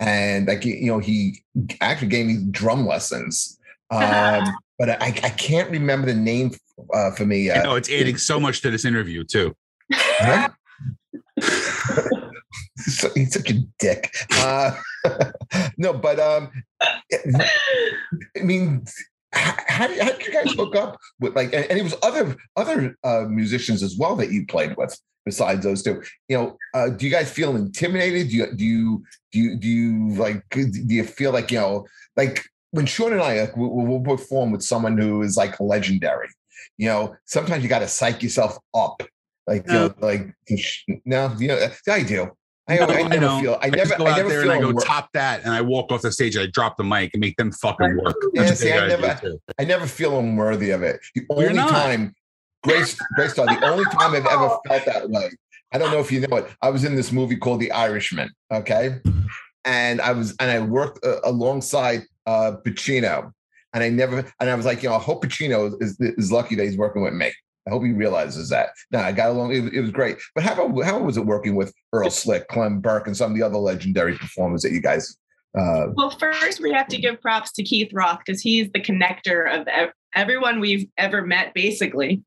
[0.00, 1.42] and like you know he
[1.80, 3.58] actually gave me drum lessons
[3.90, 4.44] um,
[4.78, 6.52] but I, I can't remember the name
[6.92, 9.54] uh, for me uh, know it's adding so much to this interview too.
[12.76, 14.14] So, he's such a dick.
[14.38, 14.72] Uh,
[15.76, 16.50] no, but um,
[17.12, 18.84] I mean,
[19.32, 21.52] how did, how did you guys hook up with like?
[21.52, 25.62] And, and it was other other uh, musicians as well that you played with besides
[25.64, 26.02] those two.
[26.28, 28.28] You know, uh, do you guys feel intimidated?
[28.28, 30.48] Do you do you do you, do you like?
[30.50, 34.52] Do you feel like you know, like when Sean and I like, we'll, we'll perform
[34.52, 36.28] with someone who is like legendary.
[36.76, 39.02] You know, sometimes you got to psych yourself up.
[39.46, 39.72] Like, no.
[39.72, 40.34] you know, like
[41.04, 42.30] no, you know, I do.
[42.70, 43.58] I, no, I, never I feel.
[43.60, 43.96] I, I never.
[43.96, 44.84] go out there and I go work.
[44.84, 46.36] top that, and I walk off the stage.
[46.36, 48.16] and I drop the mic and make them fucking work.
[48.34, 49.20] Yeah, see, I never.
[49.58, 51.00] I never feel unworthy of it.
[51.14, 52.14] The only time,
[52.62, 55.30] Grace, Grace, the only time I've ever felt that way.
[55.72, 56.46] I don't know if you know it.
[56.62, 58.30] I was in this movie called The Irishman.
[58.52, 59.00] Okay,
[59.64, 63.32] and I was and I worked uh, alongside uh, Pacino,
[63.74, 66.54] and I never and I was like, you know, I hope Pacino is, is lucky
[66.54, 67.32] that he's working with me.
[67.70, 68.70] I hope he realizes that.
[68.90, 69.52] No, I got along.
[69.52, 70.18] It, it, was great.
[70.34, 73.36] But how about how was it working with Earl Slick, Clem Burke, and some of
[73.36, 75.16] the other legendary performers that you guys?
[75.56, 79.60] Uh, well, first we have to give props to Keith Roth because he's the connector
[79.60, 79.68] of
[80.16, 81.54] everyone we've ever met.
[81.54, 82.24] Basically,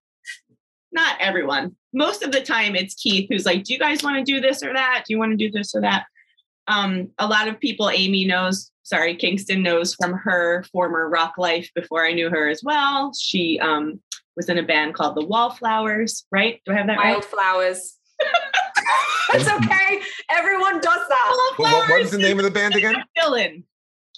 [0.94, 1.76] not everyone.
[1.92, 4.64] Most of the time, it's Keith who's like, "Do you guys want to do this
[4.64, 5.04] or that?
[5.06, 6.06] Do you want to do this or that?"
[6.68, 8.72] Um, a lot of people, Amy knows.
[8.84, 13.14] Sorry, Kingston knows from her former rock life before I knew her as well.
[13.14, 14.02] She um,
[14.36, 16.62] was in a band called the Wallflowers, right?
[16.66, 17.98] Do I have that Wildflowers.
[18.22, 18.30] right?
[19.34, 20.02] it's okay.
[20.30, 21.54] Everyone does that.
[21.58, 22.96] Well, what was the name of the band again?
[23.18, 23.64] Dylan.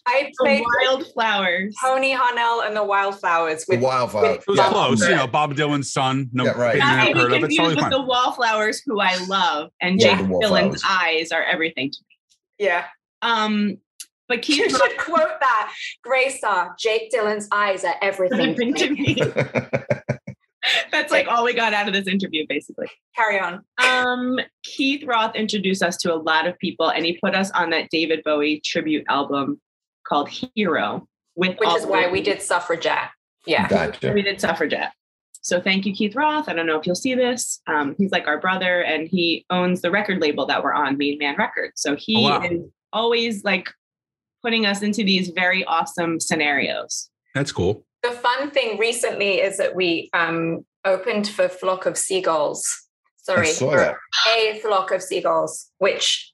[0.08, 1.76] I played the Wildflowers.
[1.84, 3.66] Tony Harnell and the Wildflowers.
[3.68, 4.38] With, the Wildflowers.
[4.38, 4.70] It was yeah.
[4.70, 5.02] close.
[5.02, 6.30] You know, Bob Dylan's son.
[6.32, 6.78] No, yeah, right.
[6.78, 7.44] Not heard of.
[7.44, 11.90] It's totally with the Wallflowers, who I love, and yeah, Jake Dylan's eyes are everything
[11.90, 12.66] to me.
[12.68, 12.86] Yeah.
[13.24, 13.78] Um,
[14.28, 15.74] but Keith you should quote that.
[16.04, 19.18] Grace saw Jake Dylan's eyes are everything to me.
[20.92, 22.88] That's like all we got out of this interview, basically.
[23.16, 23.64] Carry on.
[23.78, 27.70] Um, Keith Roth introduced us to a lot of people, and he put us on
[27.72, 29.62] that David Bowie tribute album
[30.08, 31.08] called Hero.
[31.36, 33.10] With which is why we did Suffragette.
[33.46, 34.14] Yeah, gotcha.
[34.14, 34.94] we did Suffragette.
[35.42, 36.50] So thank you, Keith Roth.
[36.50, 37.62] I don't know if you'll see this.
[37.68, 41.20] Um, he's like our brother, and he owns the record label that we're on, Main
[41.20, 41.82] Man Records.
[41.82, 42.42] So he oh, wow.
[42.42, 42.62] is
[42.94, 43.70] always like
[44.42, 47.10] putting us into these very awesome scenarios.
[47.36, 47.86] That's cool.
[48.06, 52.86] The fun thing recently is that we um, opened for Flock of Seagulls.
[53.18, 53.98] Sorry, for
[54.30, 56.32] a flock of seagulls, which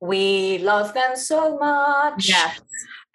[0.00, 2.28] we love them so much.
[2.28, 2.60] Yes.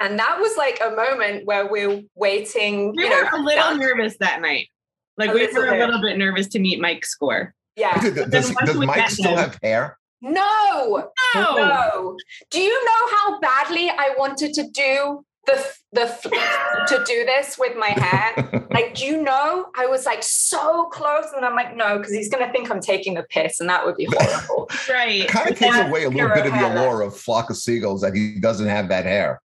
[0.01, 2.93] And that was like a moment where we're waiting.
[2.93, 3.79] We you were know, a little down.
[3.79, 4.67] nervous that night.
[5.15, 7.55] Like a we were a little bit nervous to meet Mike Score.
[7.77, 7.97] Yeah.
[8.01, 9.97] Does, does Mike still him, have hair?
[10.21, 12.17] No, no, no.
[12.51, 16.05] Do you know how badly I wanted to do the the
[16.87, 18.67] to do this with my hair?
[18.71, 19.67] like, do you know?
[19.75, 23.13] I was like so close, and I'm like, no, because he's gonna think I'm taking
[23.13, 24.69] the piss, and that would be horrible.
[24.89, 25.21] right.
[25.21, 28.01] It kind of takes away a little bit of the allure of flock of seagulls
[28.01, 29.41] that he doesn't have that hair.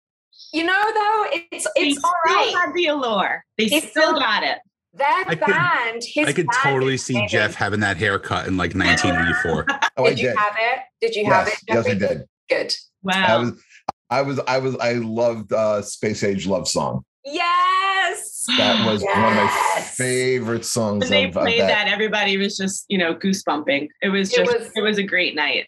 [0.53, 2.49] You know, though, it's it's all right.
[2.49, 3.45] Still had the allure.
[3.59, 4.59] They still, still got it.
[4.95, 8.73] That I band, could, his I could totally see Jeff having that haircut in like
[8.75, 9.67] 1984.
[9.99, 10.81] oh, did I you have it?
[11.01, 11.59] Did you yes, have it?
[11.69, 12.25] Yes, I did.
[12.49, 12.75] Good.
[13.03, 13.27] Wow.
[13.27, 13.63] I was,
[14.11, 17.05] I was, I was, I loved uh, Space Age Love Song.
[17.25, 18.45] Yes.
[18.57, 19.17] That was yes.
[19.17, 21.01] one of my favorite songs.
[21.01, 21.67] When they played that.
[21.67, 21.89] that.
[21.89, 23.89] everybody was just, you know, goosebumping.
[24.01, 25.67] It was just, it was, it was a great night.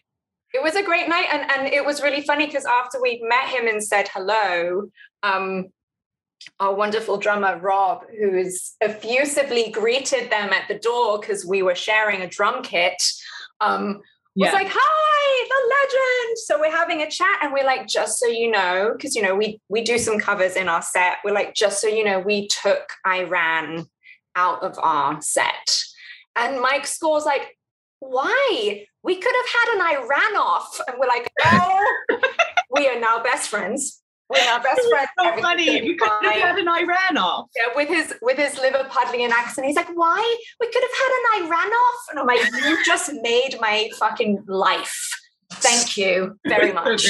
[0.53, 1.27] It was a great night.
[1.31, 4.89] And, and it was really funny because after we met him and said hello,
[5.23, 5.67] um,
[6.59, 12.21] our wonderful drummer Rob, who's effusively greeted them at the door because we were sharing
[12.21, 13.03] a drum kit,
[13.59, 14.01] um,
[14.35, 14.53] was yeah.
[14.53, 18.49] like, "Hi, the legend!" So we're having a chat, and we're like, "Just so you
[18.49, 21.17] know, because you know we we do some covers in our set.
[21.23, 23.87] We're like, just so you know, we took I Ran
[24.35, 25.83] out of our set."
[26.35, 27.57] And Mike Score's like,
[27.99, 28.85] "Why?
[29.01, 31.85] We could have had an I Ran off," and we're like, "Oh,
[32.71, 35.07] we are now best friends." We're our best friend.
[35.17, 35.81] So funny.
[35.81, 37.49] We could have had an I Ran off.
[37.55, 39.65] Yeah, with his with his Liverpudlian accent.
[39.67, 40.37] He's like, why?
[40.59, 42.01] We could have had an I Ran off.
[42.11, 45.09] And I'm like, you just made my fucking life.
[45.53, 47.05] Thank you very much.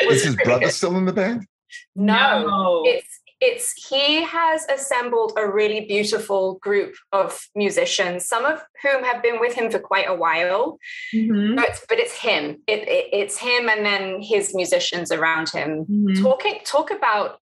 [0.00, 0.72] Is his brother good.
[0.72, 1.46] still in the band?
[1.94, 8.62] No, no, it's it's he has assembled a really beautiful group of musicians some of
[8.82, 10.78] whom have been with him for quite a while
[11.14, 11.54] mm-hmm.
[11.56, 12.62] but, but it's him.
[12.66, 15.86] It, it, it's him and then his musicians around him.
[15.86, 16.22] Mm-hmm.
[16.22, 17.38] talking talk about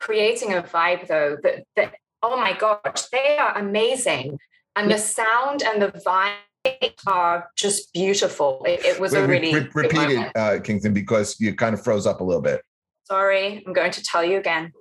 [0.00, 4.38] creating a vibe though that, that oh my gosh they are amazing.
[4.74, 8.64] And the sound and the vibe are just beautiful.
[8.66, 11.84] It, it was Wait, a really re- repeat it uh, kingston because you kind of
[11.84, 12.62] froze up a little bit.
[13.04, 14.72] Sorry i'm going to tell you again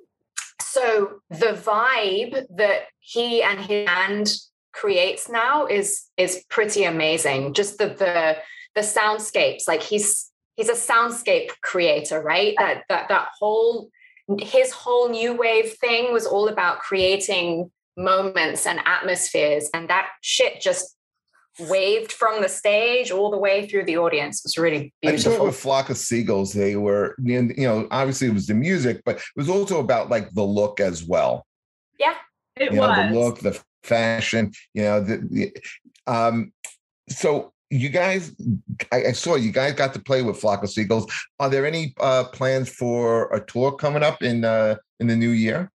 [0.61, 4.33] so the vibe that he and his band
[4.73, 8.37] creates now is is pretty amazing just the the
[8.73, 12.53] the soundscapes like he's he's a soundscape creator, right?
[12.57, 13.89] That that that whole
[14.39, 20.61] his whole new wave thing was all about creating moments and atmospheres, and that shit
[20.61, 20.95] just
[21.59, 24.39] waved from the stage all the way through the audience.
[24.39, 25.33] It was really beautiful.
[25.33, 29.01] I thought with Flock of Seagulls, they were, you know, obviously it was the music,
[29.05, 31.45] but it was also about like the look as well.
[31.99, 32.15] Yeah,
[32.55, 32.97] it you was.
[32.97, 35.57] Know, the look, the fashion, you know, the, the
[36.07, 36.53] um,
[37.09, 38.35] so you guys,
[38.91, 41.11] I, I, saw you guys got to play with Flock of Seagulls.
[41.39, 45.29] Are there any uh, plans for a tour coming up in uh, in the new
[45.29, 45.71] year?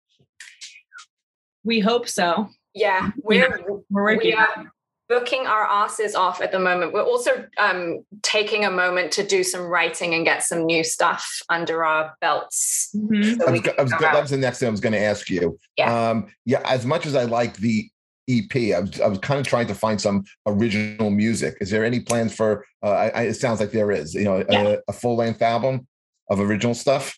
[1.64, 2.50] We hope so.
[2.74, 3.60] Yeah, we're
[3.90, 4.32] we're working.
[4.32, 4.72] We are
[5.08, 6.94] booking our asses off at the moment.
[6.94, 11.42] We're also um, taking a moment to do some writing and get some new stuff
[11.50, 12.90] under our belts.
[12.96, 13.40] Mm-hmm.
[13.40, 15.30] So I was, I was, that was the next thing I was going to ask
[15.30, 15.60] you.
[15.78, 16.10] Yeah.
[16.10, 16.62] Um, yeah.
[16.66, 17.90] As much as I like the
[18.30, 18.56] EP.
[18.76, 21.58] I was, I was kind of trying to find some original music.
[21.62, 22.66] Is there any plans for?
[22.84, 24.14] Uh, I, it sounds like there is.
[24.14, 24.68] You know, yeah.
[24.68, 25.88] a, a full length album
[26.30, 27.18] of original stuff.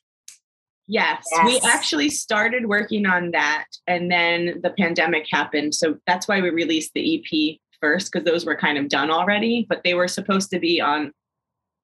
[0.89, 1.23] Yes.
[1.33, 5.75] yes, we actually started working on that, and then the pandemic happened.
[5.75, 9.65] So that's why we released the EP first, because those were kind of done already,
[9.69, 11.11] but they were supposed to be on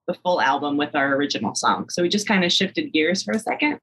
[0.07, 1.89] the full album with our original song.
[1.89, 3.79] So we just kind of shifted gears for a second.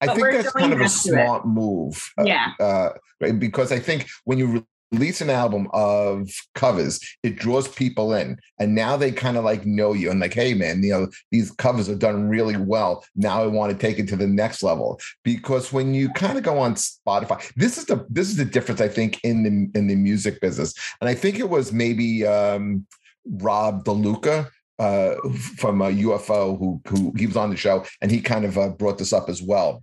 [0.00, 2.10] I think that's kind of a smart move.
[2.18, 2.52] Uh, yeah.
[2.60, 3.38] Uh, right?
[3.38, 8.38] Because I think when you release an album of covers, it draws people in.
[8.58, 11.50] And now they kind of like know you and like, hey man, you know, these
[11.52, 13.04] covers are done really well.
[13.16, 15.00] Now I want to take it to the next level.
[15.24, 18.80] Because when you kind of go on Spotify, this is the this is the difference,
[18.80, 20.74] I think, in the in the music business.
[21.00, 22.86] And I think it was maybe um
[23.26, 25.14] Rob DeLuca uh,
[25.56, 28.68] from a UFO who who he was on the show and he kind of uh,
[28.70, 29.82] brought this up as well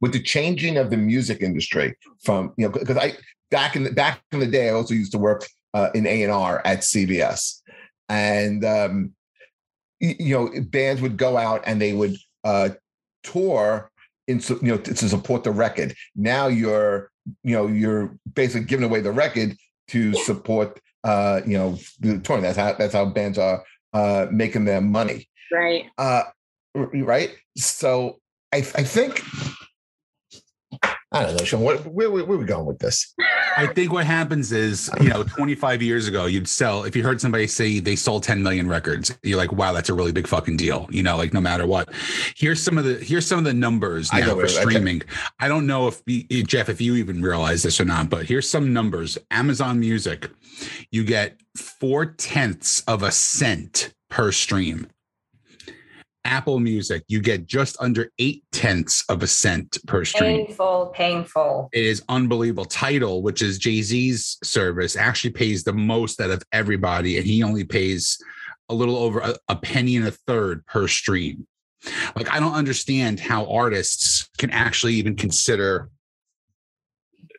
[0.00, 3.14] with the changing of the music industry from you know because I
[3.50, 6.22] back in the back in the day I also used to work uh, in A
[6.22, 7.60] and R at CBS
[8.08, 9.12] and um,
[10.00, 12.70] you know bands would go out and they would uh,
[13.22, 13.90] tour
[14.26, 15.94] in you know to support the record.
[16.14, 17.10] Now you're
[17.42, 19.56] you know you're basically giving away the record
[19.88, 22.42] to support uh you know the touring.
[22.42, 23.62] That's how that's how bands are
[23.92, 25.28] uh making their money.
[25.52, 25.86] Right.
[25.98, 26.24] Uh
[26.74, 27.34] right?
[27.56, 28.20] So
[28.52, 29.22] i i think
[31.16, 31.62] I don't know, Sean.
[31.62, 33.14] What, where, where, where, are we going with this?
[33.56, 37.20] I think what happens is, you know, 25 years ago, you'd sell, if you heard
[37.22, 40.58] somebody say they sold 10 million records, you're like, wow, that's a really big fucking
[40.58, 40.86] deal.
[40.90, 41.88] You know, like no matter what.
[42.36, 45.02] Here's some of the, here's some of the numbers now for streaming.
[45.40, 46.04] I don't know if,
[46.46, 50.30] Jeff, if you even realize this or not, but here's some numbers Amazon Music,
[50.90, 54.86] you get four tenths of a cent per stream.
[56.26, 60.46] Apple Music, you get just under eight tenths of a cent per stream.
[60.46, 61.68] Painful, painful.
[61.72, 62.64] It is unbelievable.
[62.64, 67.42] Tidal, which is Jay Z's service, actually pays the most out of everybody, and he
[67.42, 68.18] only pays
[68.68, 71.46] a little over a, a penny and a third per stream.
[72.16, 75.88] Like, I don't understand how artists can actually even consider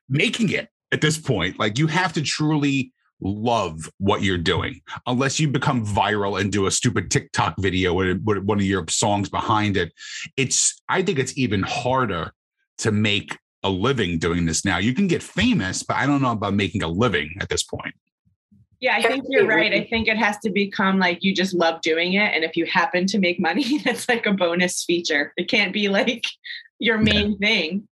[0.08, 1.60] making it at this point.
[1.60, 6.68] Like, you have to truly love what you're doing unless you become viral and do
[6.68, 9.92] a stupid TikTok video with, one of your songs behind it.
[10.36, 12.32] It's I think it's even harder
[12.80, 14.78] to make a living doing this now.
[14.78, 17.96] You can get famous, but I don't know about making a living at this point.
[18.80, 19.74] Yeah, I think you're right.
[19.74, 22.36] I think it has to become like you just love doing it.
[22.36, 25.34] And if you happen to make money, that's like a bonus feature.
[25.36, 26.26] It can't be like
[26.78, 27.48] your main yeah.
[27.48, 27.88] thing,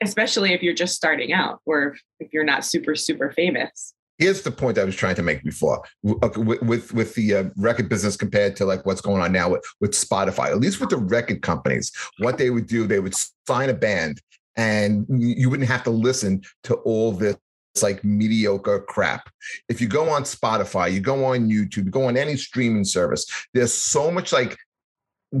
[0.00, 4.50] especially if you're just starting out or if you're not super, super famous here's the
[4.52, 8.54] point I was trying to make before with with, with the uh, record business compared
[8.56, 10.50] to like what's going on now with, with Spotify.
[10.50, 13.14] At least with the record companies, what they would do, they would
[13.48, 14.20] sign a band,
[14.56, 17.36] and you wouldn't have to listen to all this
[17.82, 19.30] like mediocre crap.
[19.68, 23.26] If you go on Spotify, you go on YouTube, you go on any streaming service,
[23.54, 24.56] there's so much like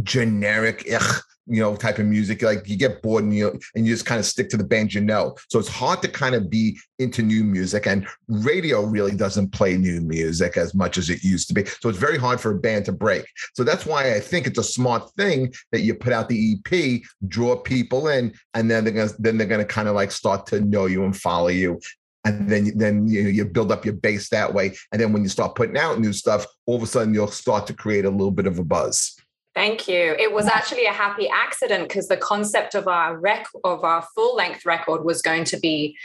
[0.02, 2.42] generic ugh, you know, type of music.
[2.42, 4.94] Like you get bored and you and you just kind of stick to the band
[4.94, 5.36] you know.
[5.48, 7.86] So it's hard to kind of be into new music.
[7.86, 11.64] And radio really doesn't play new music as much as it used to be.
[11.64, 13.24] So it's very hard for a band to break.
[13.54, 17.02] So that's why I think it's a smart thing that you put out the EP,
[17.28, 20.60] draw people in, and then they're gonna then they're gonna kind of like start to
[20.60, 21.80] know you and follow you.
[22.24, 24.76] And then, then you, you build up your base that way.
[24.92, 27.66] And then when you start putting out new stuff, all of a sudden you'll start
[27.68, 29.16] to create a little bit of a buzz.
[29.54, 30.14] Thank you.
[30.18, 34.36] It was actually a happy accident because the concept of our rec of our full
[34.36, 35.96] length record was going to be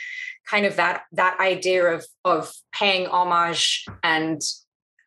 [0.48, 4.42] kind of that that idea of of paying homage and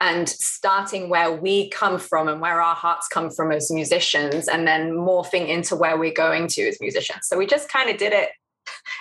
[0.01, 4.66] and starting where we come from and where our hearts come from as musicians and
[4.66, 7.27] then morphing into where we're going to as musicians.
[7.27, 8.31] So we just kind of did it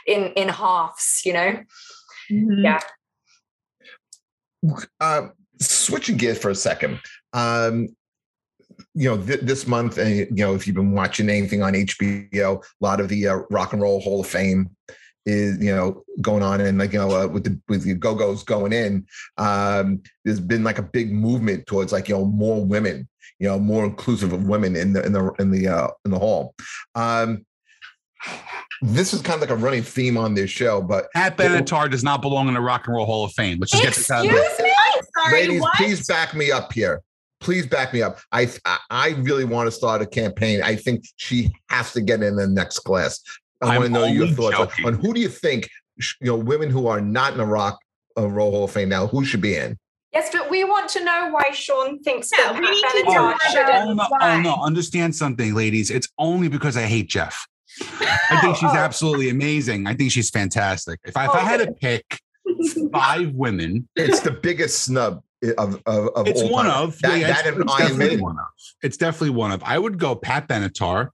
[0.07, 1.59] in in halves, you know.
[2.31, 2.65] Mm-hmm.
[2.65, 2.79] Yeah.
[4.99, 5.27] Uh,
[5.59, 6.99] switching gears for a second.
[7.33, 7.89] Um,
[8.97, 12.63] you know, th- this month, and you know, if you've been watching anything on HBO,
[12.63, 14.71] a lot of the uh, Rock and Roll Hall of Fame
[15.27, 18.43] is you know going on and like you know uh, with the with the go-go's
[18.43, 19.05] going in
[19.37, 23.05] um there's been like a big movement towards like you know more women
[23.37, 26.17] you know more inclusive of women in the in the in the uh in the
[26.17, 26.55] hall
[26.95, 27.45] um
[28.81, 32.05] this is kind of like a running theme on this show but Pat Benatar does
[32.05, 33.59] not belong in the Rock and Roll Hall of Fame.
[33.59, 34.71] Let's just get this out of Excuse the me?
[35.17, 35.73] Sorry, ladies what?
[35.75, 37.01] please back me up here
[37.39, 41.05] please back me up I, I i really want to start a campaign i think
[41.17, 43.21] she has to get in the next class
[43.61, 44.85] i I'm want to know your thoughts on, joking.
[44.85, 45.69] on who do you think
[46.21, 47.79] you know women who are not in the rock
[48.17, 49.77] uh, roll hall of fame now who should be in
[50.13, 53.05] Yes, but we want to know why Sean thinks Yeah, that we need to Pat
[53.05, 53.89] know Benatar about shouldn't.
[53.89, 55.91] Oh no, oh no, understand something, ladies.
[55.91, 57.45] It's only because I hate Jeff.
[57.81, 58.77] I think she's Oh, oh.
[58.77, 59.85] absolutely amazing.
[59.85, 60.99] I think she's fantastic.
[61.05, 62.19] If I, if I had to pick
[62.91, 65.21] five women, it's the biggest snub
[65.57, 66.83] of of, of it's one time.
[66.83, 68.21] of that, yeah, that it's, it's Iron definitely Maiden.
[68.23, 68.45] one of.
[68.81, 69.63] It's definitely one of.
[69.63, 71.09] I would go Pat Benatar.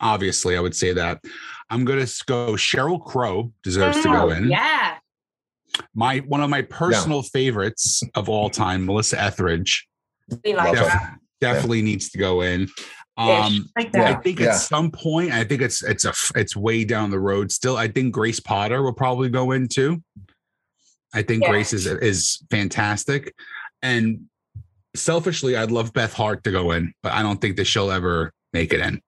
[0.00, 1.22] Obviously, I would say that.
[1.70, 2.52] I'm gonna go.
[2.52, 4.48] Sheryl Crow deserves to go Oh, in.
[4.50, 4.96] Yeah.
[5.94, 9.86] My one of my personal favorites of all time, Melissa Etheridge,
[10.44, 11.16] We like def- that.
[11.40, 12.68] definitely needs to go in.
[13.18, 14.48] Um, Like I think Yeah.
[14.48, 17.76] at some point, I think it's it's a f- it's way down the road still.
[17.76, 20.02] I think Grace Potter will probably go in too.
[21.14, 21.50] I think Yeah.
[21.50, 23.34] Grace is is fantastic,
[23.82, 24.20] and
[24.94, 28.32] selfishly, I'd love Beth Hart to go in, but I don't think that she'll ever
[28.52, 29.00] make it in.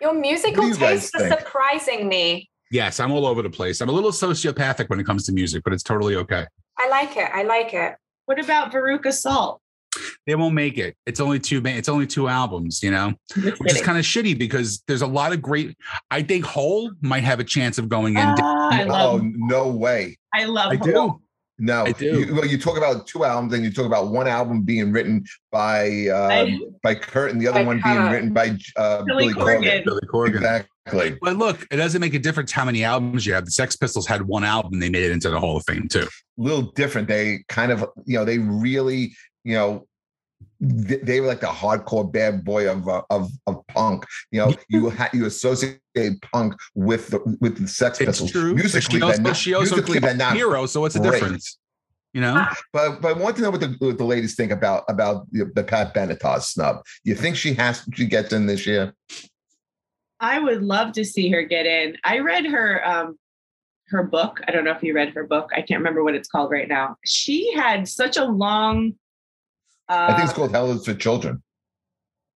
[0.00, 1.40] Your musical What do you guys tastes are think?
[1.40, 2.50] surprising me.
[2.70, 3.80] Yes, I'm all over the place.
[3.80, 6.46] I'm a little sociopathic when it comes to music, but it's totally okay.
[6.78, 7.30] I like it.
[7.32, 7.94] I like it.
[8.26, 9.60] What about Veruca Salt?
[10.26, 10.96] They won't make it.
[11.04, 11.60] It's only two.
[11.66, 15.06] It's only two albums, you know, Just which is kind of shitty because there's a
[15.06, 15.76] lot of great.
[16.10, 18.24] I think Hole might have a chance of going in.
[18.24, 20.72] Ah, I oh no way I love.
[20.72, 20.86] I Hole.
[20.86, 21.20] do.
[21.64, 22.20] No I do.
[22.20, 25.24] You, well you talk about two albums and you talk about one album being written
[25.50, 28.12] by uh, I- by kurt and the other By one being Kurt.
[28.12, 28.46] written by
[28.76, 29.84] uh, Billy billy corgan, Corgan.
[29.84, 30.36] Billy Corgan.
[30.36, 33.44] exactly But look, it doesn't make a difference how many albums you have.
[33.44, 36.08] The Sex Pistols had one album; they made it into the Hall of Fame too.
[36.38, 37.06] A little different.
[37.06, 39.86] They kind of, you know, they really, you know,
[40.88, 44.04] th- they were like the hardcore bad boy of uh, of of punk.
[44.30, 45.80] You know, you ha- you associate
[46.32, 48.30] punk with the with the Sex It's Pistols.
[48.32, 48.54] true.
[48.54, 50.34] Musically, But she also, not, she also musically killed they're not.
[50.36, 50.66] hero.
[50.66, 51.20] So what's the great.
[51.20, 51.58] difference?
[52.14, 54.84] You know, But but I want to know what the what the ladies think about
[54.88, 56.82] about the, the Pat Benatar snub.
[57.04, 58.92] You think she has she gets in this year?
[60.20, 61.96] I would love to see her get in.
[62.04, 63.18] I read her um
[63.88, 64.40] her book.
[64.46, 65.50] I don't know if you read her book.
[65.56, 66.96] I can't remember what it's called right now.
[67.04, 68.92] She had such a long
[69.88, 71.42] uh I think it's called Hell is for Children.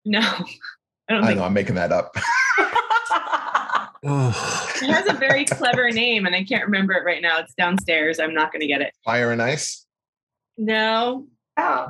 [0.04, 0.20] no.
[1.08, 2.16] I don't I think know I'm making that up.
[4.02, 7.38] it has a very clever name and I can't remember it right now.
[7.38, 8.18] It's downstairs.
[8.18, 8.92] I'm not gonna get it.
[9.04, 9.86] Fire and Ice.
[10.58, 11.26] No.
[11.56, 11.86] oh,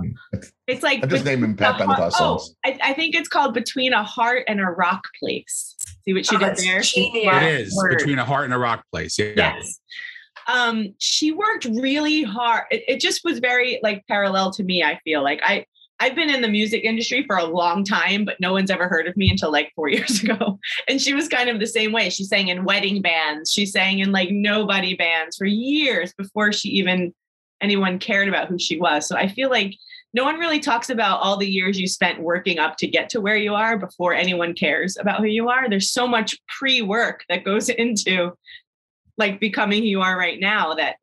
[0.67, 2.55] It's like I'm just naming Pat a heart- Benatar songs.
[2.67, 5.75] Oh, I, I think it's called Between a Heart and a Rock Place.
[6.05, 6.81] See what she Oh, did there?
[6.81, 7.43] Genius.
[7.43, 7.97] it is word.
[7.99, 9.19] between a heart and a rock place.
[9.19, 9.33] Yeah.
[9.37, 9.81] Yes.
[10.47, 12.65] Um, she worked really hard.
[12.71, 14.83] It, it just was very like parallel to me.
[14.83, 15.65] I feel like I
[16.01, 19.07] I've been in the music industry for a long time, but no one's ever heard
[19.07, 20.59] of me until like four years ago.
[20.89, 22.11] And she was kind of the same way.
[22.11, 23.53] She sang in wedding bands.
[23.53, 27.15] She sang in like nobody bands for years before she even
[27.61, 29.07] anyone cared about who she was.
[29.09, 29.75] So I feel like
[30.13, 33.21] no one really talks about all the years you spent working up to get to
[33.21, 35.69] where you are before anyone cares about who you are.
[35.69, 38.33] There's so much pre-work that goes into
[39.17, 40.97] like becoming who you are right now that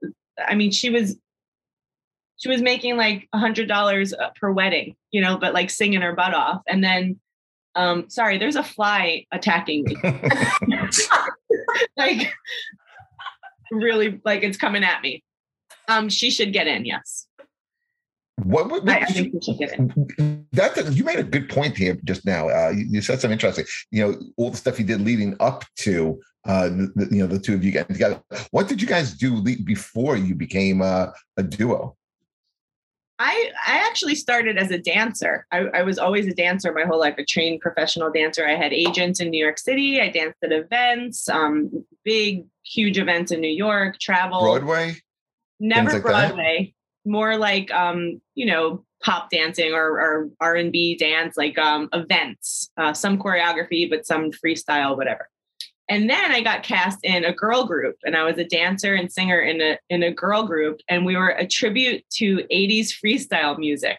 [0.46, 1.18] I mean she was
[2.42, 6.14] she was making like a hundred dollars per wedding, you know, but like singing her
[6.14, 6.62] butt off.
[6.68, 7.20] And then
[7.76, 9.96] um sorry, there's a fly attacking me.
[11.98, 12.34] like
[13.72, 15.24] really like it's coming at me.
[15.88, 17.28] Um she should get in, yes.
[18.44, 20.48] What, what, I, what I think she should get in.
[20.54, 22.50] that you made a good point here just now.
[22.50, 23.66] Uh, you, you said something interesting.
[23.92, 27.28] You know, all the stuff you did leading up to uh, the, the, you know
[27.28, 28.20] the two of you getting together.
[28.50, 31.96] What did you guys do le- before you became uh, a duo?
[33.24, 35.46] I I actually started as a dancer.
[35.52, 38.48] I, I was always a dancer my whole life, a trained professional dancer.
[38.48, 40.02] I had agents in New York City.
[40.02, 44.42] I danced at events, um, big, huge events in New York, travel.
[44.42, 44.96] Broadway.
[45.60, 46.04] never like that?
[46.04, 46.74] Broadway,
[47.06, 51.90] more like um, you know, pop dancing or, or R and B dance, like um,
[51.94, 55.30] events, uh, some choreography, but some freestyle, whatever.
[55.92, 59.12] And then I got cast in a girl group, and I was a dancer and
[59.12, 63.58] singer in a in a girl group, and we were a tribute to '80s freestyle
[63.60, 63.98] music.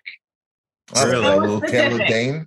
[0.96, 1.26] Oh, Really?
[1.26, 2.46] a little Taylor Dayne.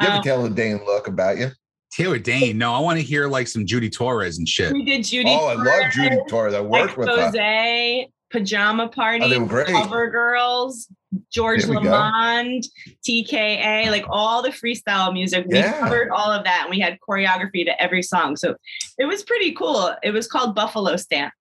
[0.00, 1.50] You have Um, a Taylor Dayne look about you.
[1.92, 2.58] Taylor Dayne.
[2.58, 4.72] No, I want to hear like some Judy Torres and shit.
[4.72, 5.30] We did Judy.
[5.30, 6.54] Oh, I love Judy Torres, Torres.
[6.54, 7.28] I worked with her.
[7.28, 9.68] Expose, Pajama Party, Oh, they were great.
[9.68, 10.88] Cover Girls,
[11.32, 12.64] George Lamond,
[13.06, 15.46] TKA, like all the freestyle music.
[15.48, 15.80] We yeah.
[15.80, 18.36] covered all of that and we had choreography to every song.
[18.36, 18.56] So
[18.98, 19.94] it was pretty cool.
[20.02, 21.32] It was called Buffalo Stance.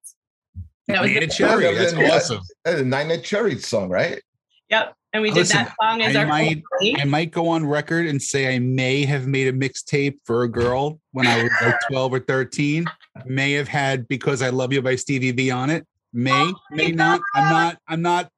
[0.87, 1.73] That was Neneh Cherry.
[1.73, 2.41] That's awesome.
[2.65, 4.21] That's a Neneh Cherry song, right?
[4.69, 4.95] Yep.
[5.13, 6.63] And we did Listen, that song as I our might,
[6.97, 10.47] I might go on record and say I may have made a mixtape for a
[10.47, 12.85] girl when I was like 12 or 13.
[13.25, 15.85] May have had Because I Love You by Stevie B on it.
[16.13, 17.21] May, oh may not.
[17.35, 18.29] I'm not, I'm not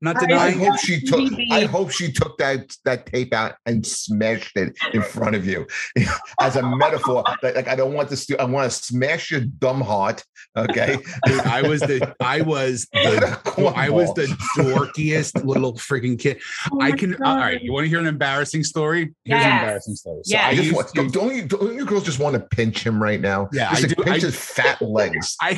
[0.00, 0.60] not denying.
[0.60, 1.32] I hope she took.
[1.50, 5.66] I hope she took that that tape out and smashed it in front of you,
[6.40, 7.24] as a metaphor.
[7.42, 8.26] like I don't want this.
[8.26, 10.22] To, I want to smash your dumb heart.
[10.56, 10.98] Okay.
[11.26, 12.14] Dude, I was the.
[12.20, 13.72] I was the.
[13.76, 14.26] I was the
[14.56, 16.40] dorkiest little freaking kid.
[16.72, 17.12] Oh I can.
[17.12, 17.26] God.
[17.26, 17.60] All right.
[17.60, 19.14] You want to hear an embarrassing story?
[19.24, 19.44] Here's yes.
[19.44, 20.20] an embarrassing story.
[20.24, 20.46] So yeah.
[20.46, 21.46] I want, to, don't you?
[21.46, 23.48] Don't you girls just want to pinch him right now?
[23.52, 23.70] Yeah.
[23.74, 25.36] Just I do, pinch I, his fat legs.
[25.40, 25.50] I,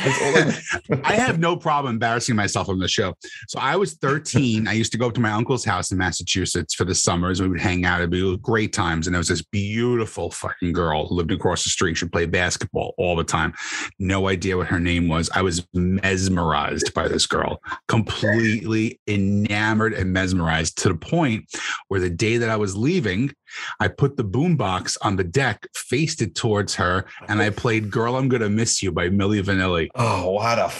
[1.05, 3.15] I have no problem embarrassing myself on the show.
[3.49, 5.99] So I was 13 13, I used to go up to my uncle's house in
[5.99, 7.41] Massachusetts for the summers.
[7.41, 8.01] We would hang out.
[8.01, 9.07] It'd be great times.
[9.07, 11.97] And there was this beautiful fucking girl who lived across the street.
[11.97, 13.53] She played basketball all the time.
[13.99, 15.31] No idea what her name was.
[15.35, 21.45] I was mesmerized by this girl, completely enamored and mesmerized to the point
[21.89, 23.33] where the day that I was leaving,
[23.81, 27.53] I put the boombox on the deck, faced it towards her, and I oh.
[27.53, 29.89] played Girl, I'm Gonna Miss You by Milli Vanilli.
[29.95, 30.71] Oh, what a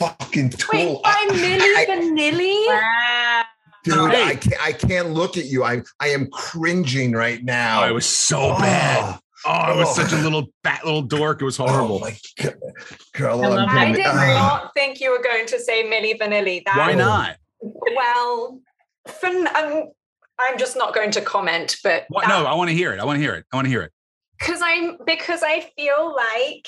[0.00, 0.72] fucking tool.
[0.72, 2.66] Wait, I'm Milli Vanilli?
[2.66, 3.42] Wow.
[3.84, 4.24] Dude, hey.
[4.24, 5.64] I can't I can't look at you.
[5.64, 7.84] I I am cringing right now.
[7.84, 8.58] Oh, it was so oh.
[8.58, 9.20] bad.
[9.46, 10.02] Oh, I was oh.
[10.02, 11.42] such a little fat little dork.
[11.42, 11.96] It was horrible.
[11.96, 12.16] Oh my
[13.12, 16.64] Girl, I, I did uh, not think you were going to say Milli Vanilli.
[16.64, 17.36] That Why not?
[17.60, 18.60] Well,
[19.06, 19.90] for, I'm,
[20.38, 23.00] I'm just not going to comment, but what, that, no, I want to hear it.
[23.00, 23.44] I want to hear it.
[23.52, 23.92] I want to hear it.
[24.38, 26.66] Because I'm because I feel like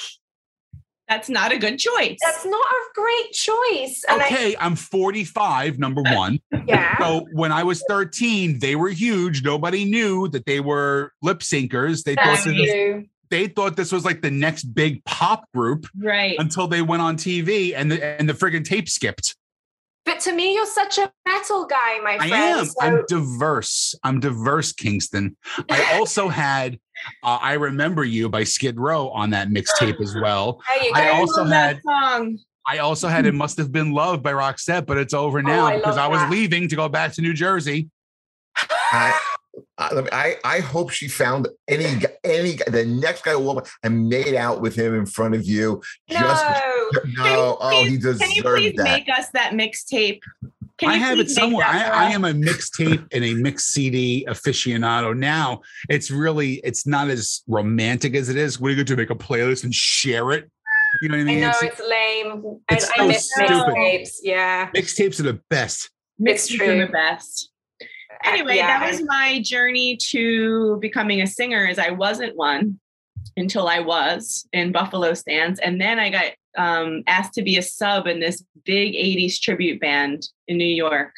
[1.08, 2.18] that's not a good choice.
[2.24, 4.02] That's not a great choice.
[4.08, 6.40] And okay, I, am 45, number one.
[6.66, 6.98] yeah.
[6.98, 9.44] So when I was 13, they were huge.
[9.44, 12.02] Nobody knew that they were lip syncers.
[12.02, 15.86] They thought this, they thought this was like the next big pop group.
[15.96, 16.36] Right.
[16.38, 19.36] Until they went on TV and the and the friggin' tape skipped.
[20.04, 22.32] But to me, you're such a metal guy, my friend.
[22.32, 22.64] I am.
[22.64, 23.94] So- I'm diverse.
[24.04, 25.36] I'm diverse, Kingston.
[25.68, 26.78] I also had
[27.22, 30.60] uh, "I Remember You" by Skid Row on that mixtape as well.
[30.94, 31.80] I also had.
[32.68, 35.72] I also had "It Must Have Been Love" by Roxette, but it's over oh, now
[35.72, 36.30] oh, because I was that.
[36.30, 37.90] leaving to go back to New Jersey.
[38.92, 39.20] I,
[39.78, 41.84] I, I hope she found any
[42.24, 45.82] any the next guy will and made out with him in front of you.
[46.10, 46.44] No, just,
[47.18, 48.84] no, oh, he deserved Can you please that.
[48.84, 50.20] make us that mixtape?
[50.84, 51.66] I have it somewhere.
[51.66, 55.16] I, I, am a mixtape and a mix CD aficionado.
[55.16, 58.60] Now it's really it's not as romantic as it is.
[58.60, 60.50] What are you going to make a playlist and share it?
[61.00, 61.38] You know what I mean?
[61.38, 62.60] I know it's, it's lame.
[62.70, 64.10] It's I, so I miss mixtapes.
[64.22, 65.90] Yeah, mixtapes are the best.
[66.20, 67.50] Mixtapes are the best
[68.24, 68.78] anyway, yeah.
[68.78, 71.66] that was my journey to becoming a singer.
[71.66, 72.78] As I wasn't one
[73.36, 77.62] until I was in Buffalo Stance, and then I got um, asked to be a
[77.62, 81.12] sub in this big '80s tribute band in New York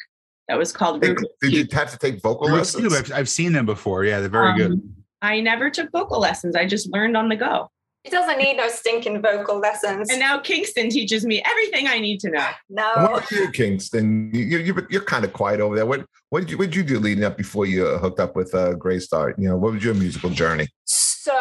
[0.49, 1.01] that was called.
[1.01, 2.93] Did, did you have to take vocal lessons?
[2.93, 4.03] I've, I've, seen them before.
[4.03, 4.93] Yeah, they're very um, good.
[5.21, 6.55] I never took vocal lessons.
[6.55, 7.69] I just learned on the go.
[8.03, 10.09] He doesn't need no stinking vocal lessons.
[10.09, 12.47] And now Kingston teaches me everything I need to know.
[12.69, 12.91] No.
[12.95, 14.31] What about you, Kingston?
[14.33, 15.85] You, you, you're kind of quiet over there.
[15.85, 18.55] What what did you what did you do leading up before you hooked up with
[18.55, 19.33] uh, Graystar?
[19.37, 20.67] You know, what was your musical journey?
[20.85, 21.37] So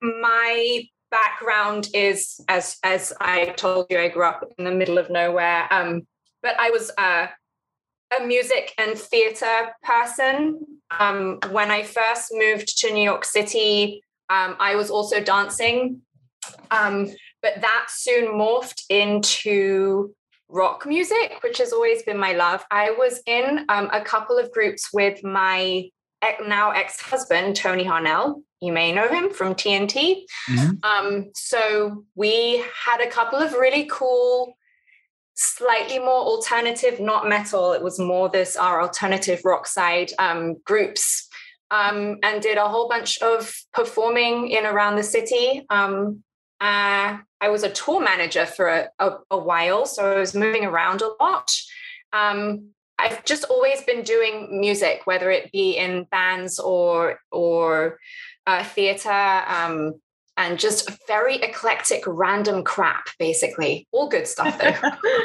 [0.00, 5.10] my background is as as I told you, I grew up in the middle of
[5.10, 5.68] nowhere.
[5.70, 6.06] Um,
[6.42, 7.26] but I was uh,
[8.18, 10.60] a music and theater person.
[10.98, 16.02] Um, when I first moved to New York City, um, I was also dancing,
[16.70, 17.08] um,
[17.42, 20.14] but that soon morphed into
[20.48, 22.64] rock music, which has always been my love.
[22.70, 25.88] I was in um, a couple of groups with my
[26.46, 28.42] now ex-husband Tony Harnell.
[28.60, 30.24] You may know him from TNT.
[30.48, 30.84] Mm-hmm.
[30.84, 34.54] Um, so we had a couple of really cool,
[35.34, 37.72] slightly more alternative, not metal.
[37.72, 41.28] It was more this our alternative rock side um, groups
[41.70, 45.64] um, and did a whole bunch of performing in around the city.
[45.70, 46.22] Um,
[46.60, 50.64] uh, I was a tour manager for a, a, a, while, so I was moving
[50.64, 51.50] around a lot.
[52.12, 57.98] Um, I've just always been doing music, whether it be in bands or or
[58.46, 59.94] uh, theater, um,
[60.40, 63.86] and just very eclectic, random crap, basically.
[63.92, 65.10] All good stuff, though.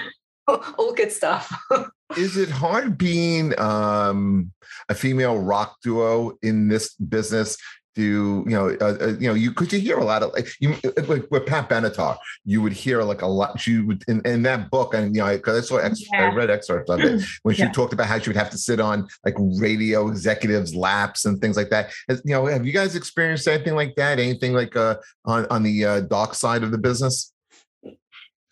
[0.78, 1.52] All good stuff.
[2.18, 4.52] Is it hard being um,
[4.90, 7.58] a female rock duo in this business
[7.96, 10.48] do you know uh, uh, you know you could you hear a lot of like
[10.60, 10.76] you
[11.08, 14.70] like with Pat Benatar you would hear like a lot she would in, in that
[14.70, 16.30] book and you know because I saw ex- yeah.
[16.30, 17.72] I read excerpts of it when she yeah.
[17.72, 21.56] talked about how she would have to sit on like radio executives laps and things
[21.56, 24.98] like that As, you know have you guys experienced anything like that anything like uh
[25.24, 27.32] on on the uh, dark side of the business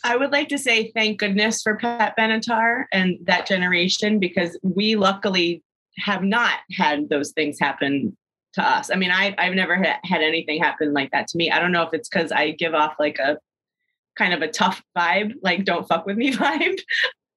[0.06, 4.96] I would like to say thank goodness for Pat Benatar and that generation because we
[4.96, 5.64] luckily
[5.98, 8.18] have not had those things happen
[8.54, 8.92] to us.
[8.92, 11.52] I mean, I, I've never had, had anything happen like that to me.
[11.52, 13.38] I don't know if it's because I give off like a
[14.16, 16.80] kind of a tough vibe, like don't fuck with me vibe.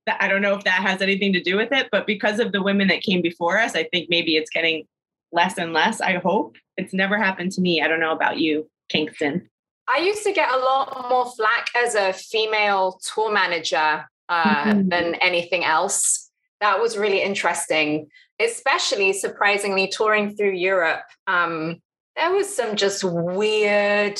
[0.06, 2.52] that I don't know if that has anything to do with it, but because of
[2.52, 4.86] the women that came before us, I think maybe it's getting
[5.32, 6.00] less and less.
[6.00, 7.82] I hope it's never happened to me.
[7.82, 9.48] I don't know about you, Kingston.
[9.88, 14.88] I used to get a lot more flack as a female tour manager uh, mm-hmm.
[14.88, 16.25] than anything else.
[16.60, 18.08] That was really interesting
[18.40, 21.80] especially surprisingly touring through Europe, um,
[22.16, 24.18] there was some just weird,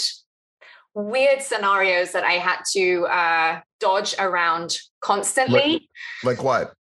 [0.95, 5.89] weird scenarios that I had to uh, dodge around constantly.
[6.23, 6.75] Like, like what?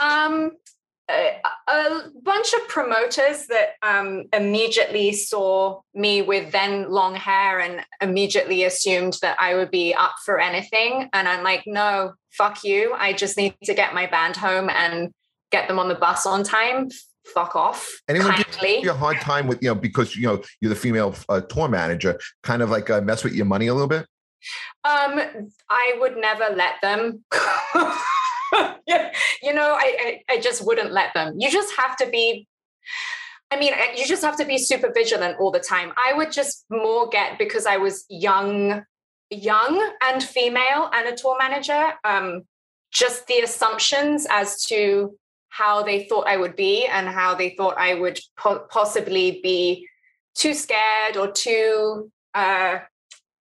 [0.00, 0.52] Um,
[1.08, 7.84] a, a, bunch of promoters that um, immediately saw me with then long hair and
[8.00, 11.08] immediately assumed that I would be up for anything.
[11.12, 12.92] And I'm like, no, fuck you.
[12.94, 15.12] I just need to get my band home and
[15.52, 16.88] get them on the bus on time
[17.26, 18.00] fuck off.
[18.08, 18.76] Anyone kindly.
[18.76, 21.40] give you a hard time with you know because you know you're the female uh,
[21.40, 24.06] tour manager, kind of like uh, mess with your money a little bit.
[24.84, 25.20] Um,
[25.68, 27.24] I would never let them.
[29.42, 31.34] you know, I, I I just wouldn't let them.
[31.38, 32.46] You just have to be.
[33.50, 35.92] I mean, you just have to be super vigilant all the time.
[35.96, 38.84] I would just more get because I was young,
[39.30, 41.92] young and female and a tour manager.
[42.02, 42.42] Um,
[42.92, 45.16] just the assumptions as to
[45.48, 49.88] how they thought I would be and how they thought I would po- possibly be
[50.34, 52.78] too scared or too uh,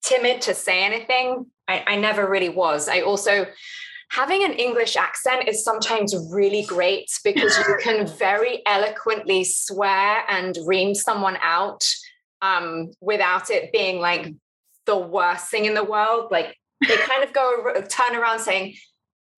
[0.03, 1.47] timid to say anything.
[1.67, 2.87] I, I never really was.
[2.87, 3.47] I also,
[4.09, 10.57] having an English accent is sometimes really great because you can very eloquently swear and
[10.65, 11.83] ream someone out
[12.41, 14.33] um, without it being like
[14.85, 16.31] the worst thing in the world.
[16.31, 18.75] Like they kind of go turn around saying,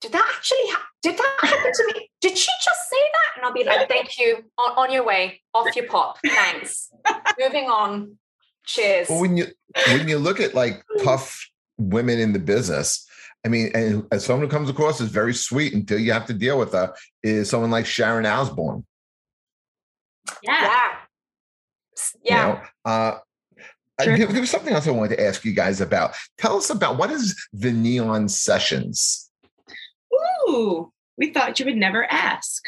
[0.02, 2.10] did that actually ha- did that happen to me?
[2.22, 3.38] Did she just say that?
[3.38, 4.44] And i'll be like thank you.
[4.58, 5.42] On, on your way.
[5.54, 6.18] Off your pop.
[6.24, 6.92] Thanks.
[7.40, 8.18] Moving on.
[8.66, 9.10] Cheers.
[9.10, 9.48] Well, when you
[9.88, 13.07] when you look at like tough women in the business
[13.48, 16.34] I mean, and as someone who comes across as very sweet until you have to
[16.34, 16.94] deal with her,
[17.24, 18.86] is someone like Sharon Osbourne.
[20.44, 20.64] Yeah.
[20.64, 20.92] Yeah.
[22.26, 22.48] yeah.
[22.48, 23.20] You know, uh,
[24.02, 24.18] sure.
[24.18, 26.14] there, there was something else I wanted to ask you guys about.
[26.38, 29.32] Tell us about what is the Neon Sessions?
[30.50, 32.66] Ooh, we thought you would never ask.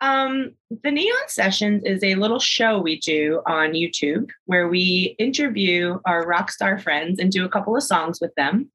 [0.00, 0.52] Um,
[0.84, 6.24] the Neon Sessions is a little show we do on YouTube where we interview our
[6.24, 8.70] rock star friends and do a couple of songs with them.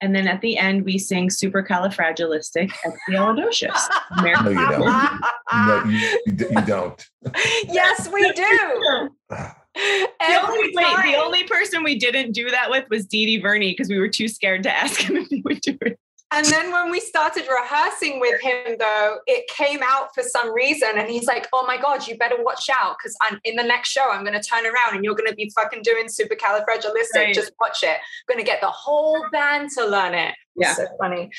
[0.00, 3.78] And then at the end, we sing supercalifragilistic expialidocious.
[4.22, 5.20] no, you don't.
[5.52, 7.06] no, you, you don't.
[7.68, 9.10] yes, we do.
[9.28, 13.72] the only, wait, the only person we didn't do that with was Dee Dee Verni
[13.72, 15.98] because we were too scared to ask him if he would do it.
[16.32, 20.90] And then when we started rehearsing with him, though, it came out for some reason.
[20.94, 23.88] And he's like, oh my God, you better watch out because I'm in the next
[23.88, 27.14] show, I'm going to turn around and you're going to be fucking doing supercalifragilistic.
[27.16, 27.34] Right.
[27.34, 27.96] Just watch it.
[27.96, 27.96] I'm
[28.28, 30.34] going to get the whole band to learn it.
[30.54, 30.74] Yeah.
[30.74, 31.30] so funny.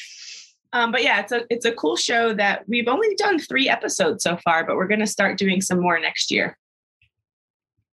[0.73, 4.23] Um, but yeah, it's a it's a cool show that we've only done three episodes
[4.23, 6.57] so far, but we're going to start doing some more next year.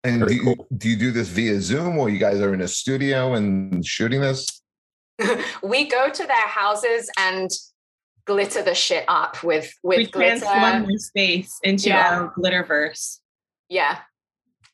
[0.05, 2.68] And do you, do you do this via Zoom or you guys are in a
[2.68, 4.58] studio and shooting this?
[5.62, 7.51] we go to their houses and
[8.25, 10.41] glitter the shit up with with we glitter.
[10.41, 12.21] transform the space into yeah.
[12.21, 13.19] our glitterverse.
[13.69, 13.99] Yeah,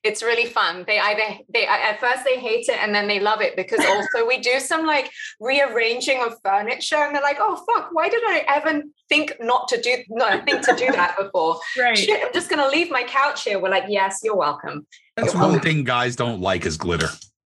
[0.04, 0.84] it's really fun.
[0.86, 4.26] They either they at first they hate it and then they love it because also
[4.26, 8.44] we do some like rearranging of furniture and they're like, oh fuck, why did I
[8.48, 11.58] ever think not to do no think to do that before?
[11.78, 11.96] right.
[11.96, 13.58] Shit, I'm just gonna leave my couch here.
[13.58, 14.86] We're like, yes, you're welcome.
[15.16, 15.70] That's you're one welcome.
[15.70, 17.08] thing guys don't like is glitter.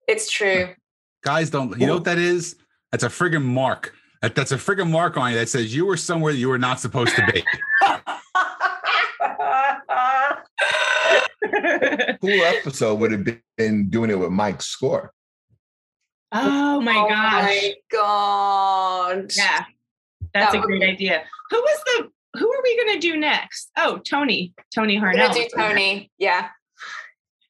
[0.07, 0.69] It's true.
[1.23, 1.79] Guys don't.
[1.79, 2.55] You know what that is?
[2.91, 3.93] That's a friggin' mark.
[4.21, 6.79] That, that's a friggin' mark on you that says you were somewhere you were not
[6.79, 7.43] supposed to be.
[12.21, 13.27] cool episode would have
[13.57, 15.09] been doing it with Mike Score's.
[16.31, 17.43] Oh my oh gosh.
[17.43, 19.31] My God.
[19.35, 19.65] Yeah.
[20.33, 21.23] That's that a great be- idea.
[21.49, 23.71] Who was the who are we gonna do next?
[23.77, 24.53] Oh, Tony.
[24.73, 25.13] Tony Harnell.
[25.13, 26.11] We're gonna do Tony.
[26.19, 26.49] Yeah.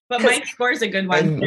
[0.07, 1.19] But Mike Score's is a good one.
[1.19, 1.43] And,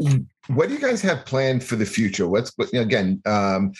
[0.00, 0.16] yeah
[0.48, 2.26] what do you guys have planned for the future?
[2.26, 3.72] What's again, um,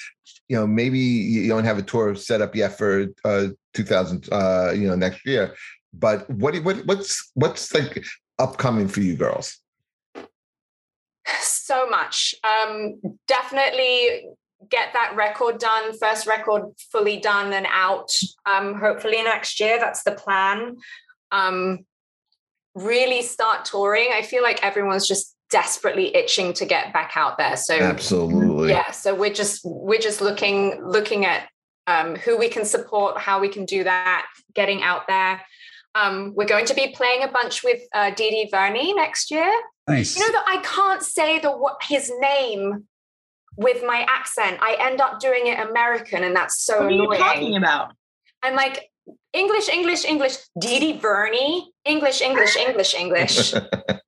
[0.48, 4.72] you know, maybe you don't have a tour set up yet for uh, 2000, uh,
[4.74, 5.54] you know, next year.
[5.92, 8.04] But what, what what's what's like
[8.38, 9.58] upcoming for you girls?
[11.40, 12.34] So much.
[12.44, 14.28] Um, definitely
[14.70, 18.10] get that record done, first record fully done and out.
[18.46, 19.78] Um, hopefully next year.
[19.78, 20.76] That's the plan.
[21.30, 21.86] Um,
[22.74, 24.10] really start touring.
[24.14, 27.56] I feel like everyone's just desperately itching to get back out there.
[27.56, 28.90] So absolutely, yeah.
[28.90, 31.48] So we're just we're just looking looking at
[31.86, 35.42] um, who we can support, how we can do that, getting out there.
[35.94, 39.50] Um, we're going to be playing a bunch with uh, Didi Verni next year.
[39.88, 40.16] Nice.
[40.16, 42.86] You know that I can't say the his name
[43.56, 44.58] with my accent.
[44.60, 47.08] I end up doing it American, and that's so what annoying.
[47.08, 47.92] What are you talking about?
[48.42, 48.90] I'm like
[49.32, 50.36] English, English, English.
[50.60, 53.54] Didi Verni, English, English, English, English.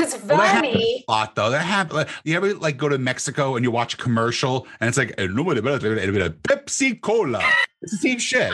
[0.00, 0.32] Because Verni.
[0.32, 1.50] Well, a lot though.
[1.50, 2.06] That happens.
[2.24, 7.00] You ever like go to Mexico and you watch a commercial and it's like Pepsi
[7.00, 7.42] Cola.
[7.82, 8.52] It's the same shit.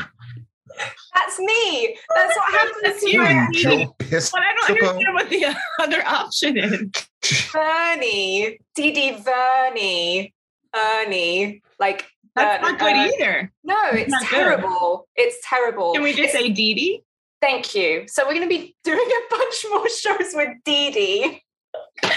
[1.14, 1.96] That's me.
[2.14, 3.20] That's what happens to you.
[3.20, 6.80] But I don't understand what the other option is.
[7.22, 10.32] Verni, Didi Verni,
[10.74, 11.62] Ernie.
[11.78, 13.52] Like that's uh, not good uh, either.
[13.64, 15.06] No, it's, it's terrible.
[15.16, 15.22] Good.
[15.22, 15.94] It's terrible.
[15.94, 17.02] Can we just say Didi?
[17.40, 18.04] Thank you.
[18.08, 21.42] So we're going to be doing a bunch more shows with Dee Dee.
[22.04, 22.10] oh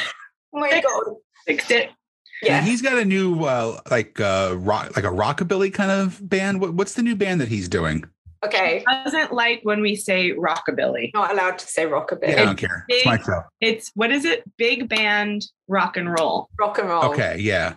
[0.53, 1.15] my god,
[1.45, 1.91] fixed it.
[2.41, 6.61] Yeah, he's got a new uh, like uh rock, like a rockabilly kind of band.
[6.61, 8.05] What, what's the new band that he's doing?
[8.43, 8.83] Okay.
[9.03, 11.11] doesn't like when we say rockabilly.
[11.13, 12.29] Not allowed to say rockabilly.
[12.29, 12.85] Yeah, I don't care.
[12.87, 13.41] Big, it's my show.
[13.59, 14.43] It's what is it?
[14.57, 16.49] Big band rock and roll.
[16.57, 17.03] Rock and roll.
[17.05, 17.73] Okay, yeah.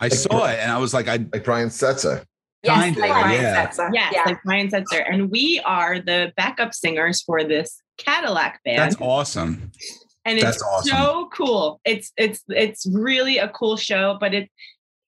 [0.00, 2.24] I like, saw it and I was like, I like Brian Setzer.
[2.62, 3.66] Yes, kind like Brian yeah.
[3.66, 3.90] Setzer.
[3.92, 4.22] Yes, yeah.
[4.26, 5.04] like Brian Setzer.
[5.08, 8.78] And we are the backup singers for this Cadillac band.
[8.78, 9.70] That's awesome.
[10.24, 10.96] And That's it's awesome.
[10.96, 11.80] so cool.
[11.84, 14.50] It's it's it's really a cool show, but it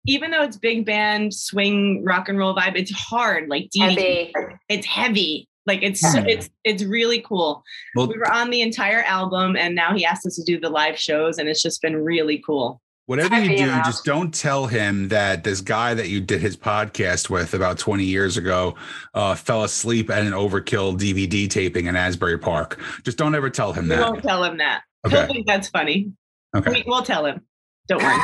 [0.07, 3.49] even though it's big band swing rock and roll vibe, it's hard.
[3.49, 4.32] Like heavy.
[4.68, 5.49] it's heavy.
[5.66, 6.26] Like it's hmm.
[6.26, 7.62] it's it's really cool.
[7.94, 10.70] Well, we were on the entire album, and now he asked us to do the
[10.70, 12.80] live shows, and it's just been really cool.
[13.09, 17.30] Whatever you do, just don't tell him that this guy that you did his podcast
[17.30, 18.74] with about 20 years ago
[19.14, 22.78] uh, fell asleep at an overkill DVD taping in Asbury Park.
[23.04, 24.11] Just don't ever tell him we that.
[24.11, 24.82] won't tell him that.
[25.06, 25.16] Okay.
[25.16, 26.12] He'll think that's funny.
[26.54, 26.70] Okay.
[26.70, 27.40] We, will tell him.
[27.88, 28.20] Don't worry.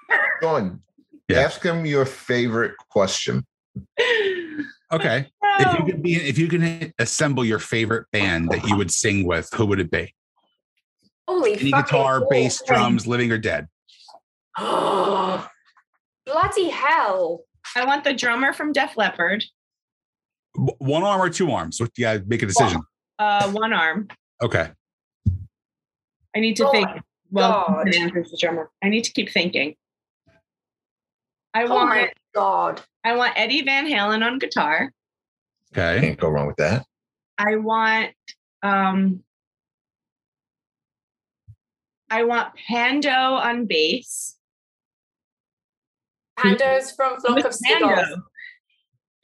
[0.40, 0.82] John,
[1.28, 1.40] yeah.
[1.40, 3.44] ask him your favorite question.
[4.90, 5.26] Okay.
[5.42, 5.50] No.
[5.58, 9.26] If you could be, if you can assemble your favorite band that you would sing
[9.26, 10.14] with, who would it be?
[11.26, 13.68] Holy Any guitar, bass, drums, living or dead?
[14.58, 15.48] Oh,
[16.26, 17.44] bloody hell.
[17.76, 19.44] I want the drummer from Def Leppard.
[20.54, 21.80] One arm or two arms?
[21.96, 22.80] Yeah, make a decision.
[23.18, 24.08] Uh, one arm.
[24.42, 24.70] Okay.
[26.34, 26.88] I need to oh think.
[27.30, 28.70] Well, the drummer.
[28.82, 29.74] I need to keep thinking.
[31.54, 31.88] I oh want.
[31.88, 32.80] my god!
[33.04, 34.92] I want Eddie Van Halen on guitar.
[35.72, 36.86] Okay, can't go wrong with that.
[37.36, 38.12] I want.
[38.62, 39.22] um
[42.10, 44.37] I want Pando on bass.
[46.42, 48.06] Pando's from Flock of Seagulls.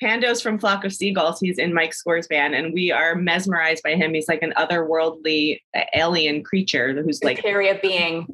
[0.01, 1.41] Pando's from Flock of Seagulls.
[1.41, 4.15] He's in Mike Score's band, and we are mesmerized by him.
[4.15, 8.27] He's like an otherworldly uh, alien creature who's like superior being.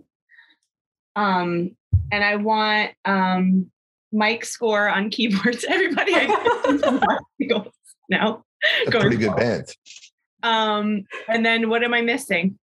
[1.17, 1.77] Um,
[2.11, 3.71] and I want um
[4.13, 5.65] Mike Score on keyboards.
[5.69, 7.59] Everybody, I
[8.09, 8.45] now.
[8.87, 9.75] A pretty good band.
[10.43, 12.59] Um, and then what am I missing?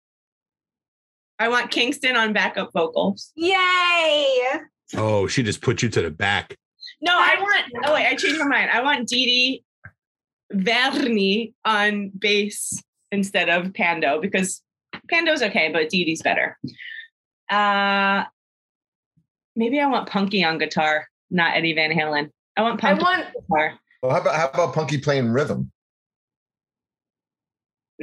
[1.38, 3.32] I want Kingston on backup vocals.
[3.34, 4.60] Yay!
[4.96, 6.56] Oh, she just put you to the back.
[7.00, 7.64] No, I want.
[7.84, 8.70] Oh wait, I changed my mind.
[8.70, 9.64] I want Didi
[10.52, 14.62] Verni on bass instead of Pando because
[15.08, 16.58] Pando's okay, but Didi's better.
[17.50, 18.24] Uh,
[19.56, 22.30] maybe I want Punky on guitar, not Eddie Van Halen.
[22.56, 23.78] I want Punky I want, on guitar.
[24.02, 25.72] Well, how about how about Punky playing rhythm?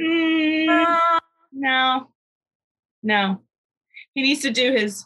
[0.00, 0.90] Mm,
[1.52, 2.10] no,
[3.02, 3.42] no.
[4.14, 5.04] He needs to do his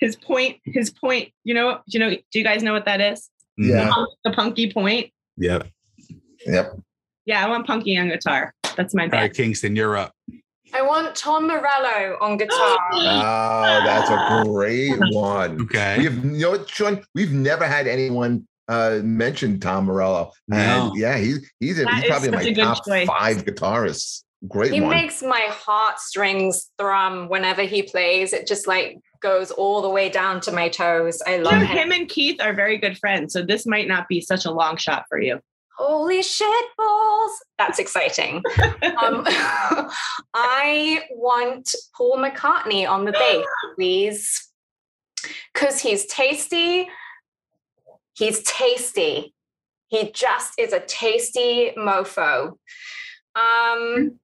[0.00, 3.28] his point, his point, you know, you know, do you guys know what that is?
[3.56, 3.92] Yeah.
[4.24, 5.12] The punky point.
[5.36, 5.68] Yep.
[6.46, 6.78] Yep.
[7.26, 8.54] Yeah, I want punky on guitar.
[8.76, 9.16] That's my bad.
[9.16, 10.14] All right, Kingston, you're up.
[10.72, 12.78] I want Tom Morello on guitar.
[12.92, 15.62] oh, that's a great one.
[15.62, 15.98] Okay.
[15.98, 20.32] We've you know what, Sean, we've never had anyone uh mention Tom Morello.
[20.48, 20.56] No.
[20.56, 23.06] And yeah, he's he's, a, he's probably my top choice.
[23.06, 24.22] five guitarists.
[24.48, 24.90] Great he one.
[24.90, 28.32] makes my heartstrings thrum whenever he plays.
[28.32, 31.22] It just like goes all the way down to my toes.
[31.26, 31.76] I love you know, him.
[31.76, 34.76] him and Keith are very good friends, so this might not be such a long
[34.76, 35.40] shot for you.
[35.76, 37.32] Holy shit balls.
[37.56, 38.42] That's exciting.
[39.02, 39.24] um,
[40.34, 43.46] I want Paul McCartney on the bass,
[43.76, 44.48] please.
[45.54, 46.88] Because he's tasty.
[48.12, 49.34] He's tasty.
[49.88, 52.58] He just is a tasty mofo.
[53.34, 54.18] Um,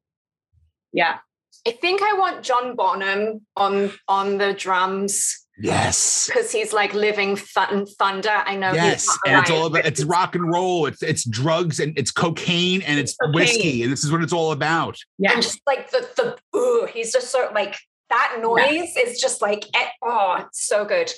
[0.93, 1.19] yeah.
[1.67, 5.47] I think I want John Bonham on on the drums.
[5.59, 6.27] Yes.
[6.27, 8.43] Because he's like living th- thunder.
[8.45, 8.73] I know.
[8.73, 9.09] Yes.
[9.27, 10.87] And it's all about it's rock and roll.
[10.87, 13.35] It's it's drugs and it's cocaine and it's cocaine.
[13.35, 13.83] whiskey.
[13.83, 14.99] And this is what it's all about.
[15.19, 15.33] Yeah.
[15.33, 17.77] And just like the the ooh, he's just sort of like
[18.11, 19.03] that noise yeah.
[19.03, 19.65] is just like
[20.03, 21.11] oh, it's so good.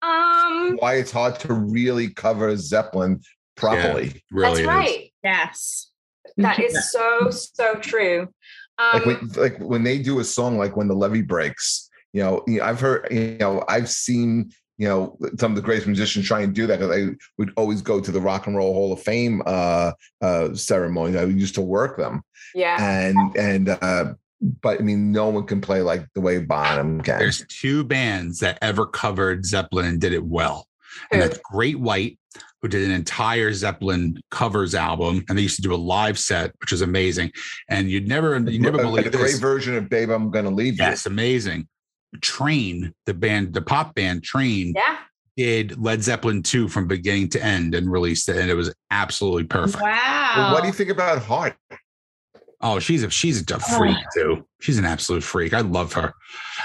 [0.00, 3.20] Um why it's hard to really cover Zeppelin
[3.56, 4.06] properly.
[4.06, 4.66] Yeah, really That's is.
[4.66, 5.12] right.
[5.24, 5.90] Yes.
[6.36, 8.28] That is so, so true.
[8.78, 12.22] Um, like when like when they do a song like when the levee breaks, you
[12.22, 16.40] know, I've heard, you know, I've seen, you know, some of the greatest musicians try
[16.40, 19.02] and do that because I would always go to the Rock and Roll Hall of
[19.02, 21.16] Fame uh, uh, ceremonies.
[21.16, 22.22] I used to work them.
[22.54, 22.76] Yeah.
[22.80, 27.18] And and uh, but I mean, no one can play like the way Bonham can.
[27.18, 30.66] There's two bands that ever covered Zeppelin and did it well,
[31.10, 32.18] and that's Great White
[32.62, 36.52] who did an entire Zeppelin covers album, and they used to do a live set,
[36.60, 37.30] which is amazing.
[37.68, 40.78] And you'd never, you never believe a, great version of "Babe, I'm Gonna Leave You."
[40.78, 41.68] That's amazing.
[42.22, 44.98] Train, the band, the pop band Train, yeah,
[45.36, 49.44] did Led Zeppelin two from beginning to end and released it, and it was absolutely
[49.44, 49.82] perfect.
[49.82, 50.32] Wow.
[50.36, 51.56] Well, what do you think about Heart?
[52.62, 53.58] Oh, she's a she's a oh.
[53.58, 54.08] freak oh.
[54.14, 54.46] too.
[54.60, 55.52] She's an absolute freak.
[55.52, 56.14] I love her.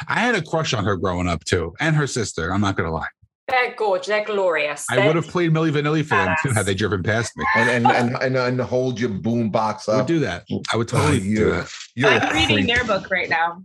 [0.08, 2.54] I had a crush on her growing up too, and her sister.
[2.54, 3.08] I'm not gonna lie.
[3.52, 4.08] They're gorgeous.
[4.08, 4.86] They're glorious.
[4.90, 7.46] I would have played Milli Vanilli for them too had they driven past me.
[7.56, 9.96] And and and, and, and hold your boom box up.
[9.96, 10.46] I would do that.
[10.74, 11.72] I would totally oh, do that.
[11.96, 13.64] You're I'm reading their book right now.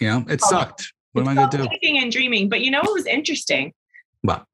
[0.00, 0.92] Yeah, it oh, sucked.
[1.12, 1.68] What am I going to do?
[1.68, 2.48] Thinking and dreaming.
[2.48, 3.72] But you know what was interesting?
[4.22, 4.44] What?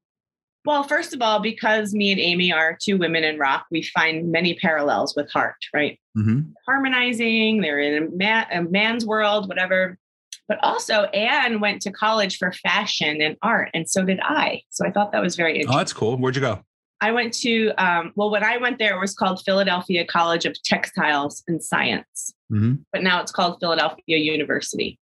[0.65, 4.31] Well, first of all, because me and Amy are two women in rock, we find
[4.31, 5.99] many parallels with Heart, right?
[6.17, 6.49] Mm-hmm.
[6.67, 9.99] Harmonizing, they're in a, man, a man's world, whatever.
[10.47, 14.61] But also, Anne went to college for fashion and art, and so did I.
[14.69, 15.75] So I thought that was very interesting.
[15.75, 16.17] Oh, that's cool.
[16.17, 16.61] Where'd you go?
[17.01, 20.55] I went to, um, well, when I went there, it was called Philadelphia College of
[20.63, 22.75] Textiles and Science, mm-hmm.
[22.93, 24.99] but now it's called Philadelphia University.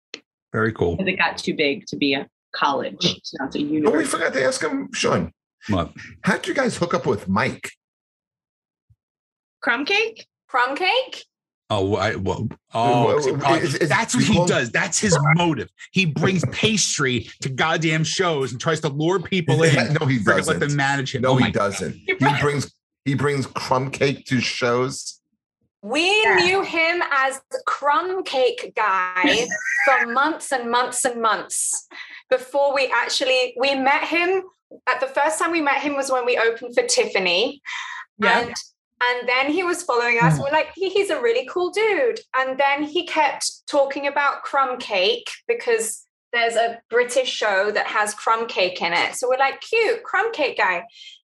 [0.52, 0.96] Very cool.
[0.96, 3.20] Because it got too big to be a college.
[3.22, 3.94] So now it's a university.
[3.94, 5.32] Oh, we forgot to ask him, Sean.
[5.68, 5.92] What?
[6.22, 7.70] How did you guys hook up with Mike?
[9.62, 10.26] Crumb cake?
[10.48, 11.24] Crumb cake?
[11.72, 13.12] Oh, I, well, oh,
[13.80, 14.72] that's what he does.
[14.72, 15.70] That's his motive.
[15.92, 19.96] He brings pastry to goddamn shows and tries to lure people in.
[20.00, 20.46] no, he doesn't.
[20.52, 21.22] Let them manage him.
[21.22, 21.94] No, oh he doesn't.
[21.94, 25.20] He brings he brings crumb cake to shows.
[25.82, 26.34] We yeah.
[26.34, 29.46] knew him as the crumb cake guy
[29.84, 31.86] for months and months and months
[32.28, 34.42] before we actually we met him.
[34.88, 37.62] At the first time we met him was when we opened for Tiffany.
[38.18, 38.40] Yeah.
[38.40, 38.54] And
[39.02, 40.38] and then he was following us.
[40.38, 42.20] We're like, he, he's a really cool dude.
[42.36, 48.14] And then he kept talking about crumb cake because there's a British show that has
[48.14, 49.14] crumb cake in it.
[49.14, 50.84] So we're like, cute, crumb cake guy.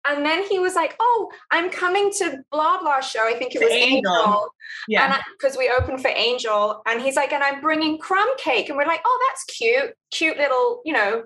[0.07, 3.27] And then he was like, "Oh, I'm coming to blah blah show.
[3.27, 4.47] I think it was Angel, Angel.
[4.87, 8.77] yeah, because we opened for Angel." And he's like, "And I'm bringing crumb cake." And
[8.77, 11.25] we're like, "Oh, that's cute, cute little, you know,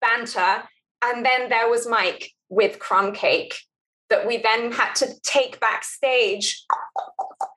[0.00, 0.62] banter."
[1.02, 3.56] And then there was Mike with crumb cake,
[4.10, 6.64] that we then had to take backstage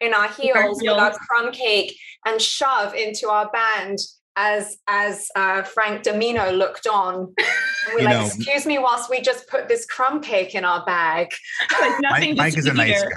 [0.02, 4.00] in our heels with our crumb cake and shove into our band
[4.38, 7.16] as as uh, Frank DiMino looked on.
[7.16, 7.36] And
[7.93, 10.86] we're you like, know, excuse me, whilst we just put this crumb cake in our
[10.86, 11.30] bag.
[11.80, 13.10] Like Mike, Mike is a nice guy.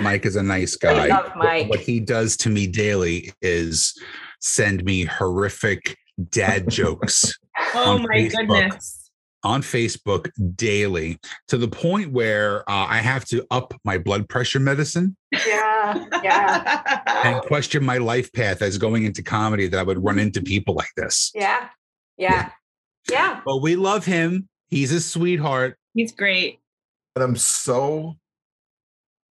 [0.00, 1.06] Mike is a nice guy.
[1.06, 1.68] love Mike.
[1.68, 3.94] What, what he does to me daily is
[4.40, 5.96] send me horrific
[6.30, 7.32] dad jokes.
[7.74, 8.48] oh my Facebook.
[8.48, 9.01] goodness
[9.44, 11.18] on Facebook daily
[11.48, 15.16] to the point where uh, I have to up my blood pressure medicine.
[15.46, 17.02] Yeah, yeah.
[17.24, 20.74] and question my life path as going into comedy that I would run into people
[20.74, 21.30] like this.
[21.34, 21.68] Yeah,
[22.16, 22.50] yeah,
[23.08, 23.34] yeah.
[23.34, 23.40] yeah.
[23.44, 24.48] But we love him.
[24.68, 25.76] He's a sweetheart.
[25.94, 26.60] He's great.
[27.14, 28.16] But I'm so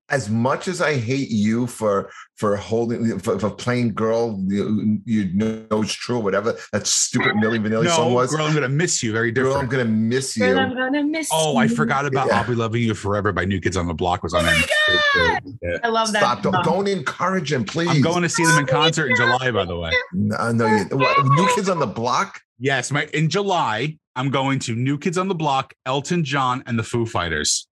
[0.09, 5.33] as much as I hate you for for holding for, for playing girl, you, you,
[5.33, 8.33] know it's true, whatever that stupid Milli Vanilli no, song was.
[8.33, 9.11] Girl, I'm gonna miss you.
[9.11, 9.53] Very different.
[9.53, 10.45] Girl, I'm gonna miss you.
[10.45, 11.57] Girl, I'm gonna miss oh, you.
[11.59, 12.39] I forgot about yeah.
[12.39, 15.77] I'll Be Loving You Forever by New Kids on the Block was on oh Yeah.
[15.83, 16.19] I love that.
[16.19, 16.41] Stop!
[16.41, 17.89] Don't, don't, encourage him, please.
[17.89, 19.91] I'm going to see them in oh concert in July, by the way.
[20.13, 22.41] No, uh, no, you, what, New Kids on the Block.
[22.57, 26.77] Yes, my in July, I'm going to New Kids on the Block, Elton John, and
[26.77, 27.68] the Foo Fighters.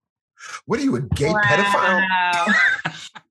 [0.65, 1.41] What are you, a gay wow.
[1.43, 2.93] pedophile?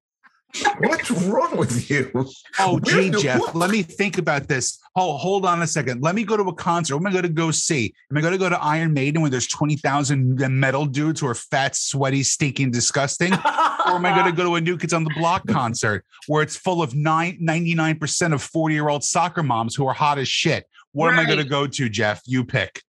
[0.79, 2.11] What's wrong with you?
[2.59, 4.79] Oh, gee, Jeff, let me think about this.
[4.95, 6.03] Oh, hold on a second.
[6.03, 6.97] Let me go to a concert.
[6.97, 7.95] What am I going to go see?
[8.11, 11.35] Am I going to go to Iron Maiden where there's 20,000 metal dudes who are
[11.35, 13.33] fat, sweaty, stinking, disgusting?
[13.35, 16.43] or am I going to go to a New Kids on the Block concert where
[16.43, 20.29] it's full of nine, 99% of 40 year old soccer moms who are hot as
[20.29, 20.67] shit?
[20.93, 21.15] What right.
[21.15, 22.23] am I going to go to, Jeff?
[22.25, 22.83] You pick.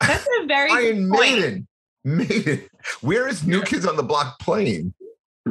[0.00, 1.68] That's a very Iron Maiden.
[2.04, 2.62] Maiden.
[3.00, 4.92] Where is New Kids on the Block playing?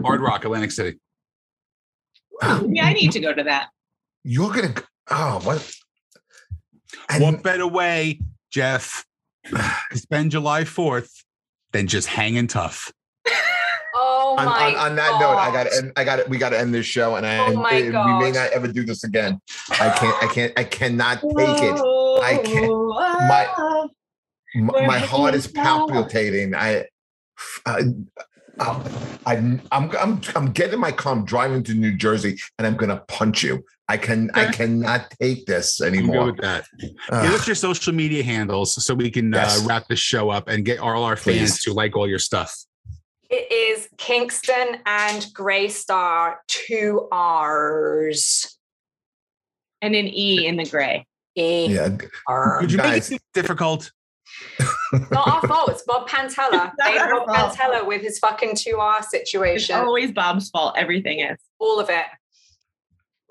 [0.03, 0.99] Hard Rock, Atlantic City.
[2.41, 3.69] Yeah, I need to go to that.
[4.23, 4.73] You're gonna
[5.09, 5.75] Oh, what?
[7.09, 8.19] And, what better way,
[8.51, 9.05] Jeff,
[9.45, 11.09] to spend July 4th
[11.71, 12.91] than just hanging tough?
[13.95, 15.19] Oh on, my on, on that God.
[15.19, 16.27] note, I got to I got.
[16.27, 18.83] We got to end this show, and I Oh my we may not ever do
[18.83, 19.39] this again.
[19.69, 20.23] I can't.
[20.23, 20.53] I can't.
[20.57, 21.79] I cannot take it.
[22.23, 23.87] I can't- my-
[24.55, 26.53] My, my heart is palpitating.
[26.55, 26.85] I,
[27.65, 27.81] I,
[28.59, 28.75] I,
[29.25, 31.13] I'm, I'm, I'm getting my car.
[31.13, 33.63] I'm driving to New Jersey, and I'm gonna punch you.
[33.89, 36.25] I can, I cannot take this I'm good anymore.
[36.27, 36.65] with that.
[37.11, 37.23] Ugh.
[37.25, 39.61] Give us your social media handles so we can Yes.
[39.61, 41.63] uh, wrap this show up and get all our fans Please.
[41.65, 42.55] to like all your stuff.
[43.29, 48.57] It is Kingston and Grey Star, two R's.
[49.81, 51.05] and an E in the gray.
[51.35, 51.89] E yeah,
[52.27, 52.59] R.
[52.59, 53.09] Could you Guys.
[53.09, 53.91] make it difficult?
[55.11, 55.69] Not our fault.
[55.69, 56.27] It's Bob Pantella.
[56.27, 57.57] It's not Blame our Bob fault.
[57.57, 59.75] Pantella with his fucking two R It's situation.
[59.75, 60.75] always Bob's fault.
[60.77, 61.37] Everything is.
[61.59, 62.05] All of it.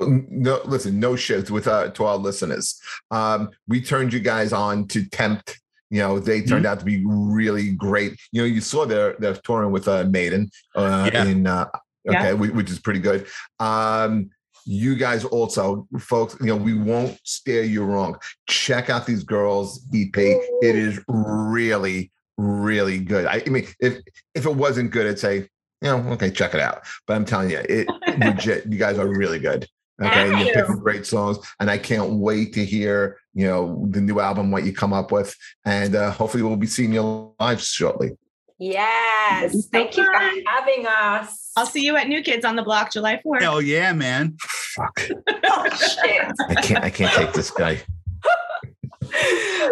[0.01, 2.81] no, listen, no shit with uh, to our listeners.
[3.11, 5.59] Um, we turned you guys on to Tempt.
[5.91, 8.19] You know, they turned out to be really great.
[8.33, 11.25] You know, you saw they're they're touring with uh, Maiden uh, Yeah.
[11.27, 11.69] in uh,
[12.05, 12.19] Yeah.
[12.21, 13.27] okay, whi- which is pretty good.
[13.61, 14.31] Um,
[14.65, 18.17] you guys also, folks, you know, we won't steer you wrong.
[18.49, 20.17] Check out these girls EP.
[20.17, 23.27] It is really, really good.
[23.27, 23.99] I, I mean, if
[24.35, 25.49] if it wasn't good, I'd say, you
[25.83, 26.83] know, okay, check it out.
[27.07, 27.89] But I'm telling you, it
[28.19, 28.67] legit.
[28.67, 29.67] You guys are really good.
[30.01, 34.01] Okay, and you're picking great songs, and I can't wait to hear you know the
[34.01, 35.35] new album, what you come up with,
[35.65, 38.13] and uh, hopefully we'll be seeing you live shortly.
[38.59, 39.67] Yes.
[39.73, 40.13] Thank you for
[40.47, 41.42] having us.
[41.57, 43.43] I'll see you at New Kids on the Block July 4th.
[43.43, 44.37] Hell yeah, man.
[44.41, 45.09] Fuck,
[45.45, 46.23] Oh, shit.
[46.49, 47.81] I can't, I can't take this guy.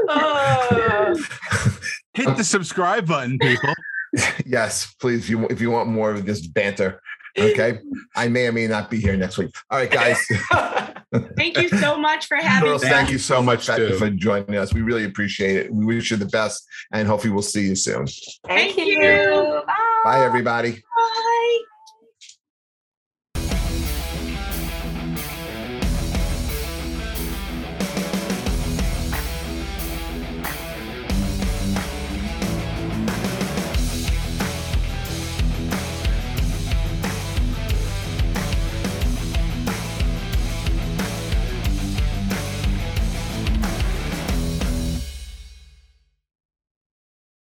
[0.09, 1.17] Oh.
[2.15, 3.73] Hit the subscribe button, people.
[4.45, 5.21] yes, please.
[5.25, 7.01] If you if you want more of this banter,
[7.39, 7.79] okay.
[8.17, 9.51] I may or may not be here next week.
[9.71, 10.19] All right, guys.
[11.37, 12.89] Thank you so much for having Girls, me.
[12.91, 14.73] thank you so much Thank for joining us.
[14.73, 15.73] We really appreciate it.
[15.75, 18.07] We wish you the best, and hopefully we'll see you soon.
[18.47, 18.85] Thank Thank you.
[19.03, 19.63] you.
[19.67, 20.01] Bye.
[20.05, 20.83] Bye, everybody.